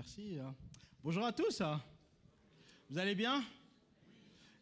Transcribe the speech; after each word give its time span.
merci. 0.00 0.38
hein. 0.42 0.54
Bonjour 1.04 1.26
à 1.26 1.30
tous. 1.30 1.60
hein. 1.60 1.78
Vous 2.88 2.96
allez 2.96 3.14
bien? 3.14 3.44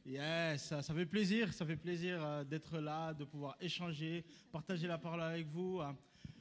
Yes, 0.05 0.75
ça, 0.81 0.83
fait 0.83 1.07
plaisir, 1.07 1.53
ça 1.55 1.65
fait 1.65 1.77
plaisir 1.77 2.19
euh, 2.25 2.43
d'être 2.43 2.81
là, 2.81 3.15
de 3.15 3.23
pouvoir 3.25 3.57
échanger, 3.61 4.25
partager 4.51 4.89
la 4.89 4.99
parole 4.99 5.21
avec 5.23 5.47
vous. 5.47 5.81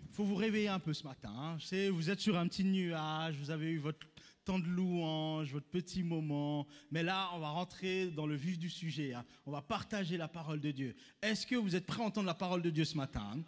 Il 0.09 0.15
faut 0.15 0.23
vous 0.23 0.33
réveiller 0.33 0.69
un 0.69 0.79
peu 0.79 0.93
ce 0.93 1.03
matin. 1.03 1.31
hein. 1.31 1.57
Vous 1.91 2.09
êtes 2.09 2.19
sur 2.19 2.39
un 2.39 2.47
petit 2.47 2.63
nuage, 2.63 3.35
vous 3.35 3.51
avez 3.51 3.67
eu 3.67 3.77
votre 3.77 3.99
temps 4.43 4.57
de 4.57 4.65
louange, 4.65 5.53
votre 5.53 5.67
petit 5.69 6.01
moment. 6.01 6.65
Mais 6.89 7.03
là, 7.03 7.29
on 7.35 7.39
va 7.39 7.49
rentrer 7.49 8.07
dans 8.07 8.25
le 8.25 8.33
vif 8.35 8.57
du 8.57 8.71
sujet. 8.71 9.13
hein. 9.13 9.23
On 9.45 9.51
va 9.51 9.61
partager 9.61 10.17
la 10.17 10.27
parole 10.27 10.59
de 10.59 10.71
Dieu. 10.71 10.95
Est-ce 11.21 11.45
que 11.45 11.55
vous 11.55 11.75
êtes 11.75 11.85
prêts 11.85 12.01
à 12.01 12.05
entendre 12.07 12.25
la 12.25 12.33
parole 12.33 12.63
de 12.63 12.71
Dieu 12.71 12.83
ce 12.83 12.97
matin? 12.97 13.29
hein 13.35 13.43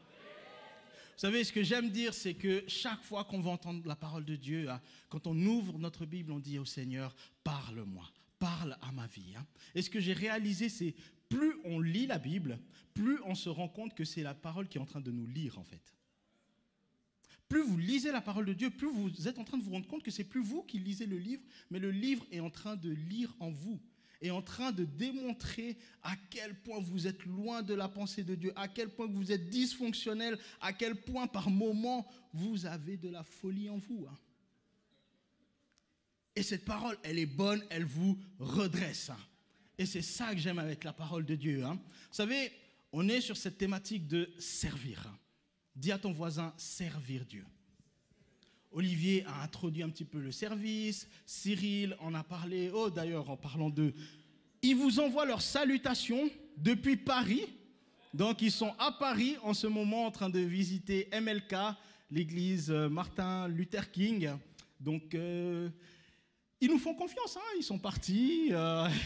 savez, 1.20 1.44
ce 1.44 1.52
que 1.52 1.64
j'aime 1.64 1.90
dire, 1.90 2.14
c'est 2.14 2.34
que 2.34 2.64
chaque 2.68 3.04
fois 3.04 3.26
qu'on 3.26 3.42
va 3.42 3.52
entendre 3.52 3.86
la 3.88 3.96
parole 3.96 4.26
de 4.26 4.36
Dieu, 4.36 4.70
hein, 4.70 4.82
quand 5.10 5.28
on 5.28 5.38
ouvre 5.46 5.78
notre 5.78 6.06
Bible, 6.06 6.32
on 6.32 6.40
dit 6.40 6.60
au 6.60 6.66
Seigneur, 6.66 7.16
parle-moi, 7.44 8.10
parle 8.40 8.78
à 8.82 8.92
ma 8.92 9.08
vie. 9.08 9.36
hein. 9.38 9.46
Et 9.76 9.82
ce 9.82 9.90
que 9.90 10.00
j'ai 10.00 10.14
réalisé, 10.14 10.70
c'est 10.70 10.96
plus 11.28 11.56
on 11.66 11.80
lit 11.80 12.08
la 12.08 12.20
Bible, 12.20 12.60
plus 12.94 13.20
on 13.26 13.36
se 13.36 13.50
rend 13.50 13.68
compte 13.68 13.94
que 13.94 14.06
c'est 14.06 14.24
la 14.24 14.34
parole 14.34 14.68
qui 14.68 14.78
est 14.78 14.82
en 14.82 14.86
train 14.86 15.02
de 15.02 15.12
nous 15.12 15.28
lire, 15.28 15.60
en 15.60 15.64
fait. 15.64 15.96
Plus 17.50 17.64
vous 17.64 17.78
lisez 17.78 18.12
la 18.12 18.22
parole 18.22 18.46
de 18.46 18.54
Dieu, 18.54 18.70
plus 18.70 18.92
vous 18.92 19.28
êtes 19.28 19.40
en 19.40 19.44
train 19.44 19.58
de 19.58 19.64
vous 19.64 19.72
rendre 19.72 19.88
compte 19.88 20.04
que 20.04 20.12
c'est 20.12 20.24
plus 20.24 20.44
vous 20.44 20.64
qui 20.64 20.80
lisez 20.80 21.06
le 21.06 21.18
livre, 21.18 21.44
mais 21.70 21.80
le 21.80 21.92
livre 21.92 22.26
est 22.32 22.40
en 22.40 22.50
train 22.52 22.76
de 22.76 22.92
lire 22.92 23.36
en 23.40 23.50
vous 23.50 23.80
est 24.22 24.32
en 24.32 24.42
train 24.42 24.72
de 24.72 24.84
démontrer 24.84 25.78
à 26.04 26.16
quel 26.30 26.54
point 26.62 26.80
vous 26.80 27.08
êtes 27.08 27.24
loin 27.26 27.62
de 27.62 27.74
la 27.74 27.88
pensée 27.88 28.24
de 28.24 28.36
Dieu, 28.36 28.52
à 28.56 28.68
quel 28.68 28.90
point 28.90 29.08
vous 29.08 29.32
êtes 29.32 29.50
dysfonctionnel, 29.50 30.38
à 30.62 30.74
quel 30.74 30.96
point 30.96 31.28
par 31.28 31.50
moment 31.50 32.06
vous 32.34 32.66
avez 32.66 32.98
de 32.98 33.10
la 33.10 33.24
folie 33.24 33.70
en 33.70 33.78
vous. 33.78 34.06
hein. 34.10 34.18
Et 36.36 36.44
cette 36.44 36.66
parole, 36.66 36.98
elle 37.04 37.20
est 37.20 37.26
bonne, 37.26 37.64
elle 37.70 37.86
vous 37.86 38.18
redresse. 38.40 39.10
hein. 39.10 39.18
Et 39.78 39.86
c'est 39.86 40.02
ça 40.02 40.34
que 40.34 40.40
j'aime 40.40 40.60
avec 40.60 40.84
la 40.84 40.94
parole 40.94 41.26
de 41.26 41.36
Dieu. 41.36 41.64
hein. 41.64 41.76
Vous 41.76 42.16
savez, 42.16 42.52
on 42.92 43.08
est 43.08 43.22
sur 43.22 43.38
cette 43.38 43.58
thématique 43.58 44.08
de 44.08 44.30
servir. 44.40 45.10
Dis 45.76 45.92
à 45.92 46.00
ton 46.00 46.12
voisin, 46.12 46.54
servir 46.58 47.26
Dieu. 47.26 47.46
Olivier 48.72 49.26
a 49.26 49.44
introduit 49.44 49.82
un 49.82 49.90
petit 49.90 50.06
peu 50.06 50.20
le 50.20 50.32
service, 50.32 51.08
Cyril 51.26 51.96
en 52.00 52.14
a 52.14 52.24
parlé, 52.24 52.70
oh 52.74 52.90
d'ailleurs 52.90 53.30
en 53.30 53.38
parlant 53.38 53.70
d'eux, 53.70 53.94
ils 54.62 54.76
vous 54.76 55.00
envoient 55.00 55.26
leurs 55.26 55.42
salutations 55.42 56.30
depuis 56.58 56.98
Paris. 56.98 57.46
Donc 58.14 58.42
ils 58.42 58.52
sont 58.52 58.74
à 58.78 58.92
Paris 58.92 59.38
en 59.44 59.54
ce 59.54 59.68
moment 59.68 60.06
en 60.06 60.12
train 60.12 60.30
de 60.30 60.40
visiter 60.40 61.08
MLK, 61.14 61.56
l'église 62.12 62.70
euh, 62.70 62.90
Martin 62.90 63.48
Luther 63.48 63.90
King. 63.92 64.32
Donc 64.80 65.16
euh, 65.16 65.70
ils 66.62 66.70
nous 66.70 66.80
font 66.80 66.94
confiance, 66.94 67.38
hein, 67.38 67.56
ils 67.58 67.64
sont 67.64 67.80
partis. 67.80 68.50
euh. 68.52 68.88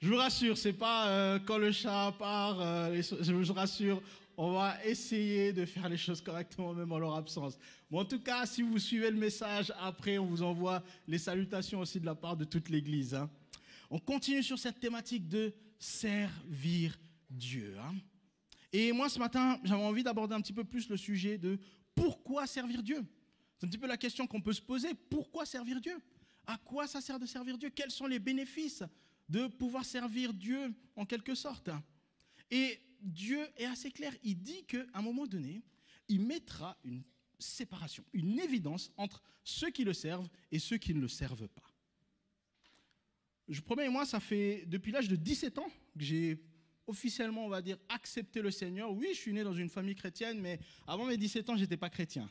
Je 0.00 0.08
vous 0.08 0.16
rassure, 0.16 0.56
c'est 0.56 0.72
pas 0.72 1.38
quand 1.40 1.58
le 1.58 1.72
chat 1.72 2.14
part, 2.18 2.56
je 2.94 3.32
vous 3.34 3.52
rassure, 3.52 4.00
on 4.42 4.52
va 4.52 4.82
essayer 4.86 5.52
de 5.52 5.66
faire 5.66 5.86
les 5.90 5.98
choses 5.98 6.22
correctement 6.22 6.72
même 6.72 6.90
en 6.92 6.98
leur 6.98 7.14
absence. 7.14 7.58
Bon, 7.90 8.00
en 8.00 8.06
tout 8.06 8.20
cas, 8.20 8.46
si 8.46 8.62
vous 8.62 8.78
suivez 8.78 9.10
le 9.10 9.18
message, 9.18 9.70
après 9.78 10.16
on 10.16 10.24
vous 10.24 10.42
envoie 10.42 10.82
les 11.06 11.18
salutations 11.18 11.80
aussi 11.80 12.00
de 12.00 12.06
la 12.06 12.14
part 12.14 12.38
de 12.38 12.44
toute 12.46 12.70
l'Église. 12.70 13.14
hein. 13.14 13.28
On 13.90 13.98
continue 13.98 14.42
sur 14.42 14.58
cette 14.58 14.80
thématique 14.80 15.28
de 15.28 15.52
servir 15.78 16.98
Dieu. 17.28 17.76
hein. 17.80 17.94
Et 18.72 18.92
moi, 18.92 19.10
ce 19.10 19.18
matin, 19.18 19.60
j'avais 19.62 19.82
envie 19.82 20.02
d'aborder 20.02 20.34
un 20.34 20.40
petit 20.40 20.54
peu 20.54 20.64
plus 20.64 20.88
le 20.88 20.96
sujet 20.96 21.36
de 21.36 21.58
pourquoi 21.94 22.46
servir 22.46 22.82
Dieu. 22.82 23.04
C'est 23.58 23.66
un 23.66 23.68
petit 23.68 23.76
peu 23.76 23.88
la 23.88 23.98
question 23.98 24.26
qu'on 24.26 24.40
peut 24.40 24.54
se 24.54 24.62
poser. 24.62 24.94
Pourquoi 25.10 25.44
servir 25.44 25.82
Dieu? 25.82 25.98
À 26.46 26.56
quoi 26.56 26.86
ça 26.86 27.02
sert 27.02 27.18
de 27.18 27.26
servir 27.26 27.58
Dieu? 27.58 27.68
Quels 27.68 27.90
sont 27.90 28.06
les 28.06 28.18
bénéfices 28.18 28.84
de 29.28 29.48
pouvoir 29.48 29.84
servir 29.84 30.32
Dieu 30.32 30.72
en 30.96 31.04
quelque 31.04 31.34
sorte? 31.34 31.68
Et 32.50 32.78
Dieu 33.02 33.46
est 33.56 33.66
assez 33.66 33.90
clair. 33.90 34.14
Il 34.22 34.40
dit 34.40 34.64
qu'à 34.64 34.84
un 34.94 35.02
moment 35.02 35.26
donné, 35.26 35.62
il 36.08 36.20
mettra 36.20 36.76
une 36.84 37.02
séparation, 37.38 38.04
une 38.12 38.38
évidence 38.38 38.92
entre 38.96 39.22
ceux 39.44 39.70
qui 39.70 39.84
le 39.84 39.92
servent 39.92 40.28
et 40.50 40.58
ceux 40.58 40.76
qui 40.76 40.94
ne 40.94 41.00
le 41.00 41.08
servent 41.08 41.48
pas. 41.48 41.62
Je 43.48 43.60
promets, 43.60 43.88
moi, 43.88 44.06
ça 44.06 44.20
fait 44.20 44.64
depuis 44.66 44.92
l'âge 44.92 45.08
de 45.08 45.16
17 45.16 45.58
ans 45.58 45.70
que 45.98 46.04
j'ai 46.04 46.40
officiellement, 46.86 47.46
on 47.46 47.48
va 47.48 47.62
dire, 47.62 47.78
accepté 47.88 48.42
le 48.42 48.50
Seigneur. 48.50 48.92
Oui, 48.92 49.08
je 49.12 49.18
suis 49.18 49.32
né 49.32 49.42
dans 49.42 49.54
une 49.54 49.68
famille 49.68 49.94
chrétienne, 49.94 50.40
mais 50.40 50.58
avant 50.86 51.06
mes 51.06 51.16
17 51.16 51.48
ans, 51.50 51.56
je 51.56 51.62
n'étais 51.62 51.76
pas 51.76 51.90
chrétien. 51.90 52.28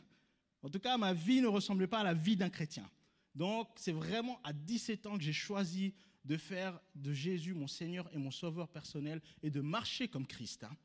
En 0.61 0.69
tout 0.69 0.79
cas, 0.79 0.97
ma 0.97 1.13
vie 1.13 1.41
ne 1.41 1.47
ressemblait 1.47 1.87
pas 1.87 1.99
à 1.99 2.03
la 2.03 2.13
vie 2.13 2.35
d'un 2.35 2.49
chrétien. 2.49 2.89
Donc, 3.35 3.67
c'est 3.75 3.91
vraiment 3.91 4.39
à 4.43 4.53
17 4.53 5.05
ans 5.07 5.17
que 5.17 5.23
j'ai 5.23 5.33
choisi 5.33 5.93
de 6.25 6.37
faire 6.37 6.79
de 6.95 7.13
Jésus 7.13 7.53
mon 7.53 7.67
Seigneur 7.67 8.09
et 8.13 8.17
mon 8.17 8.31
Sauveur 8.31 8.67
personnel 8.67 9.21
et 9.41 9.49
de 9.49 9.61
marcher 9.61 10.07
comme 10.07 10.27
Christ. 10.27 10.63
hein. 10.63 10.75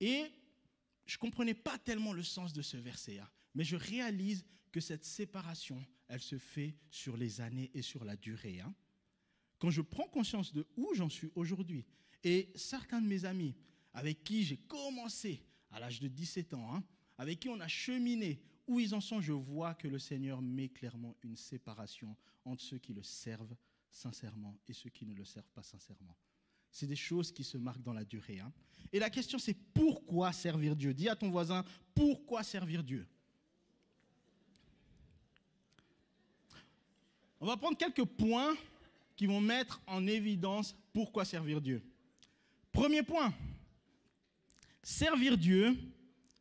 Et 0.00 0.24
je 1.06 1.16
ne 1.16 1.20
comprenais 1.20 1.54
pas 1.54 1.78
tellement 1.78 2.12
le 2.12 2.22
sens 2.22 2.52
de 2.52 2.62
ce 2.62 2.76
verset, 2.76 3.18
hein, 3.18 3.28
mais 3.54 3.64
je 3.64 3.76
réalise 3.76 4.44
que 4.72 4.80
cette 4.80 5.04
séparation, 5.04 5.84
elle 6.08 6.20
se 6.20 6.38
fait 6.38 6.76
sur 6.90 7.16
les 7.16 7.40
années 7.40 7.70
et 7.74 7.82
sur 7.82 8.04
la 8.04 8.16
durée. 8.16 8.60
hein. 8.60 8.74
Quand 9.58 9.70
je 9.70 9.82
prends 9.82 10.08
conscience 10.08 10.52
de 10.52 10.66
où 10.76 10.94
j'en 10.94 11.08
suis 11.08 11.30
aujourd'hui, 11.34 11.84
et 12.22 12.52
certains 12.54 13.00
de 13.00 13.06
mes 13.06 13.24
amis 13.24 13.54
avec 13.92 14.22
qui 14.24 14.44
j'ai 14.44 14.56
commencé 14.56 15.42
à 15.70 15.80
l'âge 15.80 16.00
de 16.00 16.08
17 16.08 16.54
ans, 16.54 16.74
hein, 16.74 16.84
avec 17.18 17.40
qui 17.40 17.48
on 17.48 17.60
a 17.60 17.68
cheminé, 17.68 18.42
où 18.66 18.78
ils 18.78 18.94
en 18.94 19.00
sont, 19.00 19.20
je 19.20 19.32
vois 19.32 19.74
que 19.74 19.88
le 19.88 19.98
Seigneur 19.98 20.40
met 20.40 20.68
clairement 20.68 21.16
une 21.22 21.36
séparation 21.36 22.16
entre 22.44 22.62
ceux 22.62 22.78
qui 22.78 22.94
le 22.94 23.02
servent 23.02 23.56
sincèrement 23.90 24.58
et 24.68 24.72
ceux 24.72 24.90
qui 24.90 25.06
ne 25.06 25.14
le 25.14 25.24
servent 25.24 25.50
pas 25.54 25.62
sincèrement. 25.62 26.16
C'est 26.70 26.86
des 26.86 26.96
choses 26.96 27.32
qui 27.32 27.42
se 27.42 27.58
marquent 27.58 27.82
dans 27.82 27.92
la 27.92 28.04
durée. 28.04 28.40
hein. 28.40 28.52
Et 28.92 28.98
la 28.98 29.10
question, 29.10 29.38
c'est 29.38 29.54
pourquoi 29.54 30.32
servir 30.32 30.76
Dieu? 30.76 30.94
Dis 30.94 31.08
à 31.08 31.16
ton 31.16 31.30
voisin, 31.30 31.64
pourquoi 31.94 32.42
servir 32.42 32.82
Dieu? 32.84 33.06
On 37.40 37.46
va 37.46 37.56
prendre 37.56 37.76
quelques 37.76 38.04
points 38.04 38.54
qui 39.16 39.26
vont 39.26 39.40
mettre 39.40 39.80
en 39.86 40.06
évidence 40.06 40.74
pourquoi 40.92 41.24
servir 41.24 41.60
Dieu. 41.60 41.82
Premier 42.70 43.02
point, 43.02 43.34
servir 44.82 45.36
Dieu, 45.36 45.76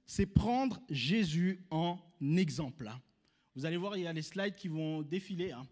c'est 0.06 0.26
prendre 0.26 0.82
Jésus 0.90 1.64
en 1.72 2.00
exemple. 2.22 2.88
hein. 2.88 3.02
Vous 3.56 3.66
allez 3.66 3.78
voir, 3.78 3.98
il 3.98 4.04
y 4.04 4.08
a 4.08 4.14
les 4.14 4.22
slides 4.22 4.56
qui 4.56 4.68
vont 4.68 5.02
défiler. 5.02 5.52
hein. 5.52 5.68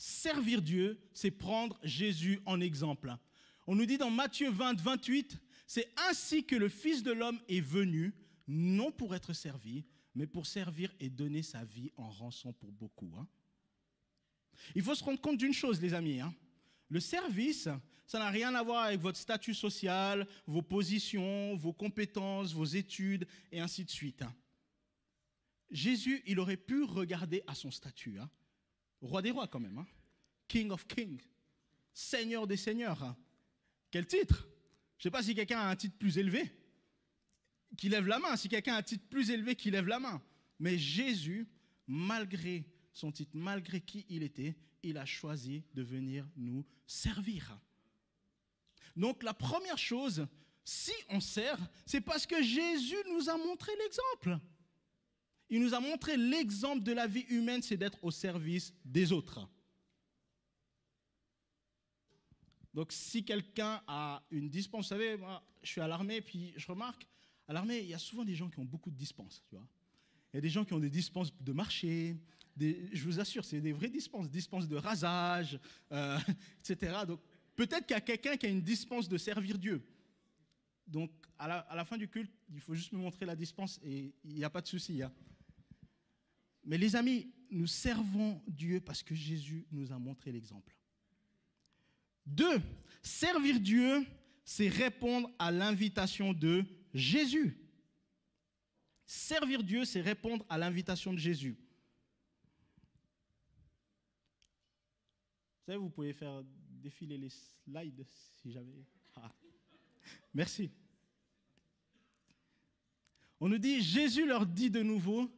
Servir 0.00 0.62
Dieu, 0.62 0.96
c'est 1.12 1.32
prendre 1.32 1.76
Jésus 1.82 2.38
en 2.46 2.60
exemple. 2.60 3.12
On 3.66 3.74
nous 3.74 3.84
dit 3.84 3.98
dans 3.98 4.10
Matthieu 4.12 4.48
20, 4.48 4.80
28, 4.80 5.36
c'est 5.66 5.92
ainsi 6.08 6.44
que 6.44 6.54
le 6.54 6.68
Fils 6.68 7.02
de 7.02 7.10
l'homme 7.10 7.40
est 7.48 7.60
venu, 7.60 8.14
non 8.46 8.92
pour 8.92 9.16
être 9.16 9.32
servi, 9.32 9.84
mais 10.14 10.28
pour 10.28 10.46
servir 10.46 10.94
et 11.00 11.10
donner 11.10 11.42
sa 11.42 11.64
vie 11.64 11.90
en 11.96 12.08
rançon 12.10 12.52
pour 12.52 12.70
beaucoup. 12.70 13.12
hein. 13.18 13.26
Il 14.76 14.82
faut 14.82 14.94
se 14.94 15.02
rendre 15.02 15.20
compte 15.20 15.36
d'une 15.38 15.52
chose, 15.52 15.80
les 15.80 15.94
amis. 15.94 16.20
hein. 16.20 16.32
Le 16.88 17.00
service, 17.00 17.68
ça 18.06 18.18
n'a 18.20 18.30
rien 18.30 18.54
à 18.54 18.62
voir 18.62 18.84
avec 18.84 19.00
votre 19.00 19.18
statut 19.18 19.52
social, 19.52 20.28
vos 20.46 20.62
positions, 20.62 21.56
vos 21.56 21.72
compétences, 21.72 22.52
vos 22.52 22.64
études, 22.64 23.26
et 23.50 23.58
ainsi 23.58 23.84
de 23.84 23.90
suite. 23.90 24.22
hein. 24.22 24.32
Jésus, 25.72 26.22
il 26.24 26.38
aurait 26.38 26.56
pu 26.56 26.84
regarder 26.84 27.42
à 27.48 27.56
son 27.56 27.72
statut. 27.72 28.18
Roi 29.00 29.22
des 29.22 29.30
rois 29.30 29.46
quand 29.48 29.60
même. 29.60 29.78
hein. 29.78 29.86
King 30.48 30.70
of 30.70 30.86
kings. 30.86 31.20
Seigneur 31.92 32.46
des 32.46 32.56
seigneurs. 32.56 33.02
hein. 33.02 33.16
Quel 33.90 34.06
titre? 34.06 34.46
Je 34.98 35.00
ne 35.00 35.02
sais 35.04 35.10
pas 35.10 35.22
si 35.22 35.34
quelqu'un 35.34 35.60
a 35.60 35.68
un 35.70 35.76
titre 35.76 35.96
plus 35.98 36.18
élevé. 36.18 36.50
Qui 37.76 37.88
lève 37.88 38.06
la 38.06 38.18
main. 38.18 38.36
Si 38.36 38.48
quelqu'un 38.48 38.74
a 38.74 38.78
un 38.78 38.82
titre 38.82 39.04
plus 39.08 39.30
élevé, 39.30 39.54
qui 39.54 39.70
lève 39.70 39.86
la 39.86 39.98
main. 40.00 40.22
Mais 40.58 40.76
Jésus, 40.78 41.46
malgré 41.86 42.64
son 42.92 43.12
titre, 43.12 43.30
malgré 43.34 43.80
qui 43.80 44.04
il 44.08 44.22
était, 44.22 44.56
il 44.82 44.96
a 44.98 45.04
choisi 45.04 45.62
de 45.74 45.82
venir 45.82 46.26
nous 46.36 46.64
servir. 46.86 47.58
Donc 48.96 49.22
la 49.22 49.34
première 49.34 49.78
chose, 49.78 50.26
si 50.64 50.92
on 51.10 51.20
sert, 51.20 51.58
c'est 51.86 52.00
parce 52.00 52.26
que 52.26 52.42
Jésus 52.42 52.96
nous 53.12 53.28
a 53.28 53.36
montré 53.36 53.70
l'exemple. 53.78 54.38
Il 55.50 55.62
nous 55.62 55.74
a 55.74 55.80
montré 55.80 56.16
l'exemple 56.16 56.82
de 56.82 56.92
la 56.92 57.06
vie 57.06 57.24
humaine, 57.28 57.62
c'est 57.62 57.76
d'être 57.76 58.02
au 58.04 58.10
service 58.10 58.74
des 58.84 59.12
autres. 59.12 59.48
Donc 62.74 62.92
si 62.92 63.24
quelqu'un 63.24 63.82
a 63.86 64.22
une 64.30 64.48
dispense, 64.48 64.84
vous 64.84 64.88
savez, 64.90 65.16
moi, 65.16 65.42
je 65.62 65.70
suis 65.70 65.80
à 65.80 65.88
l'armée, 65.88 66.20
puis 66.20 66.52
je 66.56 66.66
remarque, 66.66 67.06
à 67.46 67.52
l'armée, 67.52 67.78
il 67.80 67.88
y 67.88 67.94
a 67.94 67.98
souvent 67.98 68.24
des 68.24 68.34
gens 68.34 68.50
qui 68.50 68.58
ont 68.58 68.64
beaucoup 68.64 68.90
de 68.90 68.96
dispenses, 68.96 69.42
tu 69.48 69.54
vois. 69.56 69.66
Il 70.32 70.36
y 70.36 70.38
a 70.38 70.40
des 70.42 70.50
gens 70.50 70.64
qui 70.64 70.74
ont 70.74 70.78
des 70.78 70.90
dispenses 70.90 71.32
de 71.40 71.52
marché, 71.52 72.16
je 72.60 73.04
vous 73.04 73.20
assure, 73.20 73.44
c'est 73.44 73.60
des 73.60 73.72
vraies 73.72 73.88
dispenses, 73.88 74.28
dispenses 74.28 74.68
de 74.68 74.76
rasage, 74.76 75.58
euh, 75.92 76.18
etc. 76.68 76.98
Donc 77.06 77.20
peut-être 77.56 77.86
qu'il 77.86 77.94
y 77.94 77.96
a 77.96 78.00
quelqu'un 78.00 78.36
qui 78.36 78.46
a 78.46 78.48
une 78.50 78.62
dispense 78.62 79.08
de 79.08 79.16
servir 79.16 79.58
Dieu. 79.58 79.82
Donc 80.86 81.10
à 81.38 81.48
la, 81.48 81.58
à 81.60 81.76
la 81.76 81.84
fin 81.84 81.96
du 81.96 82.08
culte, 82.08 82.32
il 82.50 82.60
faut 82.60 82.74
juste 82.74 82.92
me 82.92 82.98
montrer 82.98 83.26
la 83.26 83.36
dispense 83.36 83.78
et 83.82 84.12
il 84.24 84.34
n'y 84.34 84.44
a 84.44 84.50
pas 84.50 84.60
de 84.60 84.66
souci. 84.66 85.02
hein. 85.02 85.12
Mais 86.68 86.76
les 86.76 86.94
amis, 86.94 87.32
nous 87.50 87.66
servons 87.66 88.42
Dieu 88.46 88.78
parce 88.78 89.02
que 89.02 89.14
Jésus 89.14 89.66
nous 89.72 89.90
a 89.90 89.98
montré 89.98 90.30
l'exemple. 90.30 90.76
Deux, 92.26 92.60
servir 93.02 93.58
Dieu, 93.58 94.06
c'est 94.44 94.68
répondre 94.68 95.30
à 95.38 95.50
l'invitation 95.50 96.34
de 96.34 96.62
Jésus. 96.92 97.56
Servir 99.06 99.62
Dieu, 99.62 99.86
c'est 99.86 100.02
répondre 100.02 100.44
à 100.46 100.58
l'invitation 100.58 101.14
de 101.14 101.18
Jésus. 101.18 101.56
Vous 105.56 105.64
savez, 105.64 105.78
vous 105.78 105.88
pouvez 105.88 106.12
faire 106.12 106.44
défiler 106.82 107.16
les 107.16 107.30
slides 107.30 108.04
si 108.42 108.52
j'avais. 108.52 108.84
Ah. 109.16 109.32
Merci. 110.34 110.70
On 113.40 113.48
nous 113.48 113.56
dit, 113.56 113.80
Jésus 113.80 114.26
leur 114.26 114.44
dit 114.44 114.68
de 114.68 114.82
nouveau, 114.82 115.30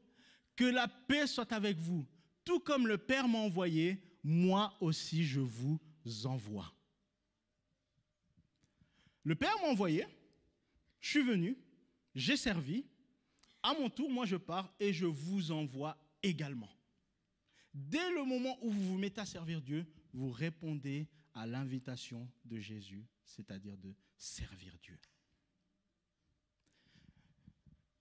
que 0.60 0.66
la 0.66 0.88
paix 0.88 1.26
soit 1.26 1.50
avec 1.54 1.78
vous. 1.78 2.06
Tout 2.44 2.60
comme 2.60 2.86
le 2.86 2.98
Père 2.98 3.26
m'a 3.26 3.38
envoyé, 3.38 3.98
moi 4.22 4.76
aussi 4.82 5.24
je 5.24 5.40
vous 5.40 5.80
envoie. 6.24 6.70
Le 9.24 9.34
Père 9.34 9.56
m'a 9.62 9.68
envoyé, 9.68 10.06
je 11.00 11.08
suis 11.08 11.22
venu, 11.22 11.56
j'ai 12.14 12.36
servi, 12.36 12.84
à 13.62 13.72
mon 13.72 13.88
tour, 13.88 14.10
moi 14.10 14.26
je 14.26 14.36
pars 14.36 14.70
et 14.78 14.92
je 14.92 15.06
vous 15.06 15.50
envoie 15.50 15.96
également. 16.22 16.68
Dès 17.72 18.10
le 18.10 18.22
moment 18.24 18.58
où 18.60 18.70
vous 18.70 18.82
vous 18.82 18.98
mettez 18.98 19.22
à 19.22 19.26
servir 19.26 19.62
Dieu, 19.62 19.86
vous 20.12 20.30
répondez 20.30 21.08
à 21.32 21.46
l'invitation 21.46 22.30
de 22.44 22.58
Jésus, 22.58 23.06
c'est-à-dire 23.24 23.78
de 23.78 23.94
servir 24.18 24.76
Dieu. 24.82 24.98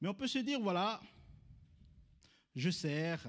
Mais 0.02 0.10
on 0.10 0.14
peut 0.14 0.28
se 0.28 0.40
dire, 0.40 0.60
voilà, 0.60 1.00
je 2.60 2.70
sers, 2.70 3.26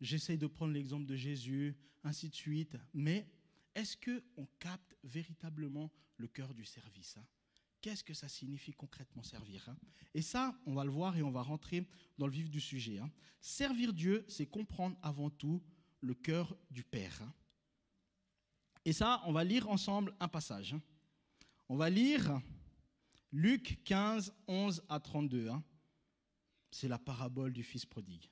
j'essaye 0.00 0.38
de 0.38 0.46
prendre 0.46 0.72
l'exemple 0.72 1.06
de 1.06 1.16
Jésus, 1.16 1.76
ainsi 2.04 2.28
de 2.28 2.34
suite, 2.34 2.76
mais 2.94 3.28
est-ce 3.74 3.96
qu'on 3.96 4.46
capte 4.58 4.96
véritablement 5.04 5.90
le 6.16 6.28
cœur 6.28 6.54
du 6.54 6.64
service 6.64 7.16
hein? 7.16 7.26
Qu'est-ce 7.80 8.04
que 8.04 8.12
ça 8.12 8.28
signifie 8.28 8.72
concrètement 8.72 9.22
servir 9.22 9.66
hein? 9.68 9.76
Et 10.12 10.20
ça, 10.20 10.54
on 10.66 10.74
va 10.74 10.84
le 10.84 10.90
voir 10.90 11.16
et 11.16 11.22
on 11.22 11.30
va 11.30 11.40
rentrer 11.40 11.86
dans 12.18 12.26
le 12.26 12.32
vif 12.32 12.50
du 12.50 12.60
sujet. 12.60 12.98
Hein. 12.98 13.10
Servir 13.40 13.94
Dieu, 13.94 14.24
c'est 14.28 14.46
comprendre 14.46 14.98
avant 15.02 15.30
tout 15.30 15.62
le 16.00 16.14
cœur 16.14 16.56
du 16.70 16.84
Père. 16.84 17.22
Et 18.84 18.92
ça, 18.92 19.22
on 19.24 19.32
va 19.32 19.44
lire 19.44 19.68
ensemble 19.68 20.14
un 20.20 20.28
passage. 20.28 20.74
On 21.68 21.76
va 21.76 21.88
lire 21.88 22.40
Luc 23.32 23.82
15, 23.84 24.34
11 24.46 24.84
à 24.88 25.00
32. 25.00 25.50
C'est 26.70 26.88
la 26.88 26.98
parabole 26.98 27.52
du 27.52 27.62
Fils 27.62 27.86
prodigue. 27.86 28.28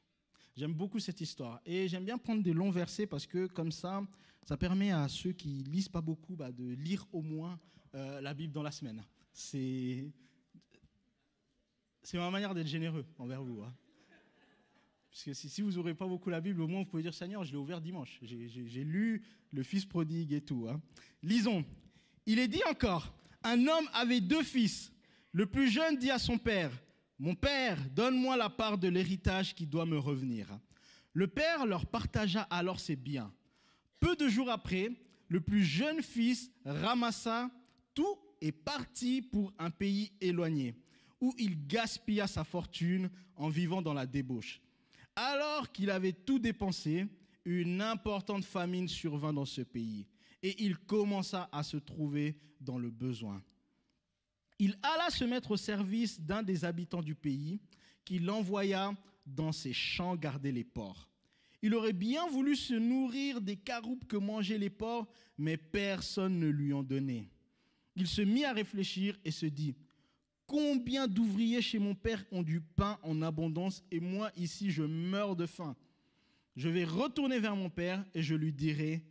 J'aime 0.58 0.75
beaucoup 0.75 0.99
cette 0.99 1.20
histoire. 1.20 1.60
Et 1.64 1.87
j'aime 1.87 2.05
bien 2.05 2.19
prendre 2.19 2.43
des 2.43 2.52
longs 2.52 2.72
versets 2.72 3.06
parce 3.06 3.28
que 3.28 3.46
comme 3.46 3.70
ça, 3.70 4.02
ça 4.44 4.56
permet 4.56 4.90
à 4.90 5.06
ceux 5.06 5.31
qui 5.31 5.62
lisent 5.62 5.88
pas 5.88 6.00
beaucoup 6.00 6.34
bah, 6.34 6.50
de 6.50 6.75
lire 6.75 7.06
au 7.12 7.22
moins 7.22 7.60
euh, 7.94 8.20
la 8.20 8.34
Bible 8.34 8.52
dans 8.52 8.64
la 8.64 8.72
semaine. 8.72 9.05
C'est 9.32 10.10
ma 12.14 12.28
manière 12.32 12.55
d'être 12.55 12.66
généreux 12.66 13.06
envers 13.19 13.40
vous. 13.40 13.62
Hein. 13.62 13.72
Parce 15.10 15.22
que 15.22 15.32
si, 15.32 15.62
vous 15.62 15.70
n'aurez 15.70 15.94
pas 15.94 16.08
beaucoup 16.08 16.28
la 16.28 16.40
Bible, 16.40 16.60
au 16.60 16.66
moins 16.66 16.81
vous 16.81 16.87
pouvez 16.87 17.05
dire 17.05 17.14
Seigneur, 17.14 17.44
je 17.44 17.52
l'ai 17.52 17.56
ouvert 17.56 17.81
dimanche. 17.81 18.19
J'ai 18.22 18.82
lu 18.82 19.22
le 19.52 19.62
Fils 19.62 19.87
prodigue 19.87 20.32
et 20.32 20.40
tout. 20.40 20.66
Hein. 20.69 20.82
Lisons. 21.22 21.64
Il 22.26 22.40
est 22.40 22.49
dit 22.49 22.62
encore 22.69 23.14
un 23.44 23.64
homme 23.69 23.88
avait 23.93 24.20
deux 24.20 24.43
fils. 24.43 24.93
Le 25.31 25.46
plus 25.46 25.70
jeune 25.70 25.99
dit 25.99 26.10
à 26.10 26.19
son 26.19 26.37
père 26.37 26.72
Mon 27.19 27.35
père, 27.35 27.79
donne-moi 27.91 28.37
la 28.37 28.49
part 28.49 28.79
de 28.79 28.88
l'héritage 28.88 29.55
qui 29.55 29.67
doit 29.67 29.87
me 29.87 29.99
revenir. 29.99 30.47
Le 31.12 31.26
père 31.26 31.67
leur 31.67 31.87
partagea 31.87 32.43
alors 32.43 32.79
ses 32.79 32.94
biens. 32.94 33.32
Peu 33.99 34.15
de 34.15 34.29
jours 34.29 34.50
après, 34.50 34.93
le 35.26 35.41
plus 35.41 35.65
jeune 35.65 36.03
fils 36.03 36.50
ramassa 36.65 37.50
tout 37.93 38.19
et 38.41 38.53
partit 38.53 39.20
pour 39.20 39.53
un 39.59 39.70
pays 39.70 40.12
éloigné, 40.20 40.76
où 41.20 41.35
il 41.38 41.67
gaspilla 41.67 42.29
sa 42.29 42.44
fortune 42.44 43.11
en 43.35 43.49
vivant 43.49 43.82
dans 43.82 43.94
la 43.94 44.06
débauche. 44.06 44.61
Alors 45.17 45.73
qu'il 45.73 45.91
avait 45.91 46.12
tout 46.12 46.38
dépensé, 46.38 47.06
une 47.44 47.82
importante 47.82 48.44
famine 48.44 48.87
survint 48.87 49.32
dans 49.32 49.44
ce 49.44 49.62
pays, 49.62 50.06
et 50.43 50.62
il 50.62 50.76
commença 50.76 51.49
à 51.50 51.65
se 51.65 51.79
trouver 51.79 52.38
dans 52.61 52.79
le 52.79 52.91
besoin. 52.91 53.43
Il 54.58 54.76
alla 54.82 55.10
se 55.10 55.25
mettre 55.25 55.52
au 55.52 55.56
service 55.56 56.20
d'un 56.20 56.43
des 56.43 56.64
habitants 56.64 57.02
du 57.02 57.14
pays, 57.14 57.60
qui 58.05 58.19
l'envoya 58.19 58.94
dans 59.26 59.52
ses 59.52 59.72
champs 59.72 60.16
garder 60.16 60.52
les 60.52 60.64
porcs. 60.64 61.08
Il 61.60 61.75
aurait 61.75 61.93
bien 61.93 62.28
voulu 62.28 62.56
se 62.56 62.75
nourrir 62.75 63.40
des 63.40 63.56
caroupes 63.56 64.06
que 64.06 64.16
mangeaient 64.16 64.58
les 64.58 64.70
porcs, 64.70 65.08
mais 65.37 65.56
personne 65.56 66.38
ne 66.38 66.49
lui 66.49 66.72
en 66.72 66.82
donnait. 66.82 67.28
Il 67.96 68.06
se 68.06 68.22
mit 68.22 68.44
à 68.44 68.52
réfléchir 68.52 69.19
et 69.25 69.31
se 69.31 69.46
dit, 69.46 69.75
combien 70.46 71.08
d'ouvriers 71.08 71.62
chez 71.62 71.78
mon 71.78 71.94
père 71.94 72.25
ont 72.31 72.43
du 72.43 72.60
pain 72.60 72.99
en 73.02 73.22
abondance 73.22 73.84
et 73.90 74.00
moi 74.00 74.31
ici 74.37 74.70
je 74.70 74.84
meurs 74.84 75.37
de 75.37 75.46
faim. 75.46 75.76
Je 76.56 76.69
vais 76.69 76.84
retourner 76.84 77.38
vers 77.38 77.56
mon 77.56 77.70
père 77.70 78.05
et 78.14 78.22
je 78.22 78.34
lui 78.34 78.52
dirai, 78.52 79.02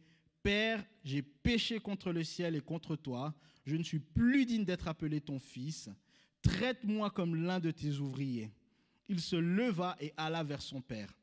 Père, 0.43 0.85
j'ai 1.03 1.21
péché 1.21 1.79
contre 1.79 2.13
le 2.13 2.23
ciel 2.23 2.55
et 2.55 2.61
contre 2.61 2.95
toi, 2.95 3.35
je 3.67 3.75
ne 3.75 3.83
suis 3.83 3.99
plus 3.99 4.47
digne 4.47 4.65
d'être 4.65 4.87
appelé 4.87 5.21
ton 5.21 5.39
fils, 5.39 5.89
traite-moi 6.41 7.11
comme 7.11 7.35
l'un 7.35 7.59
de 7.59 7.69
tes 7.69 7.97
ouvriers. 7.97 8.49
Il 9.07 9.21
se 9.21 9.35
leva 9.35 9.95
et 10.01 10.13
alla 10.17 10.43
vers 10.43 10.63
son 10.63 10.81
père. 10.81 11.13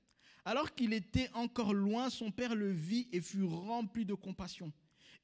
Alors 0.44 0.74
qu'il 0.76 0.92
était 0.92 1.30
encore 1.34 1.74
loin, 1.74 2.08
son 2.08 2.30
père 2.30 2.54
le 2.54 2.70
vit 2.70 3.08
et 3.12 3.20
fut 3.20 3.42
rempli 3.42 4.04
de 4.04 4.14
compassion 4.14 4.72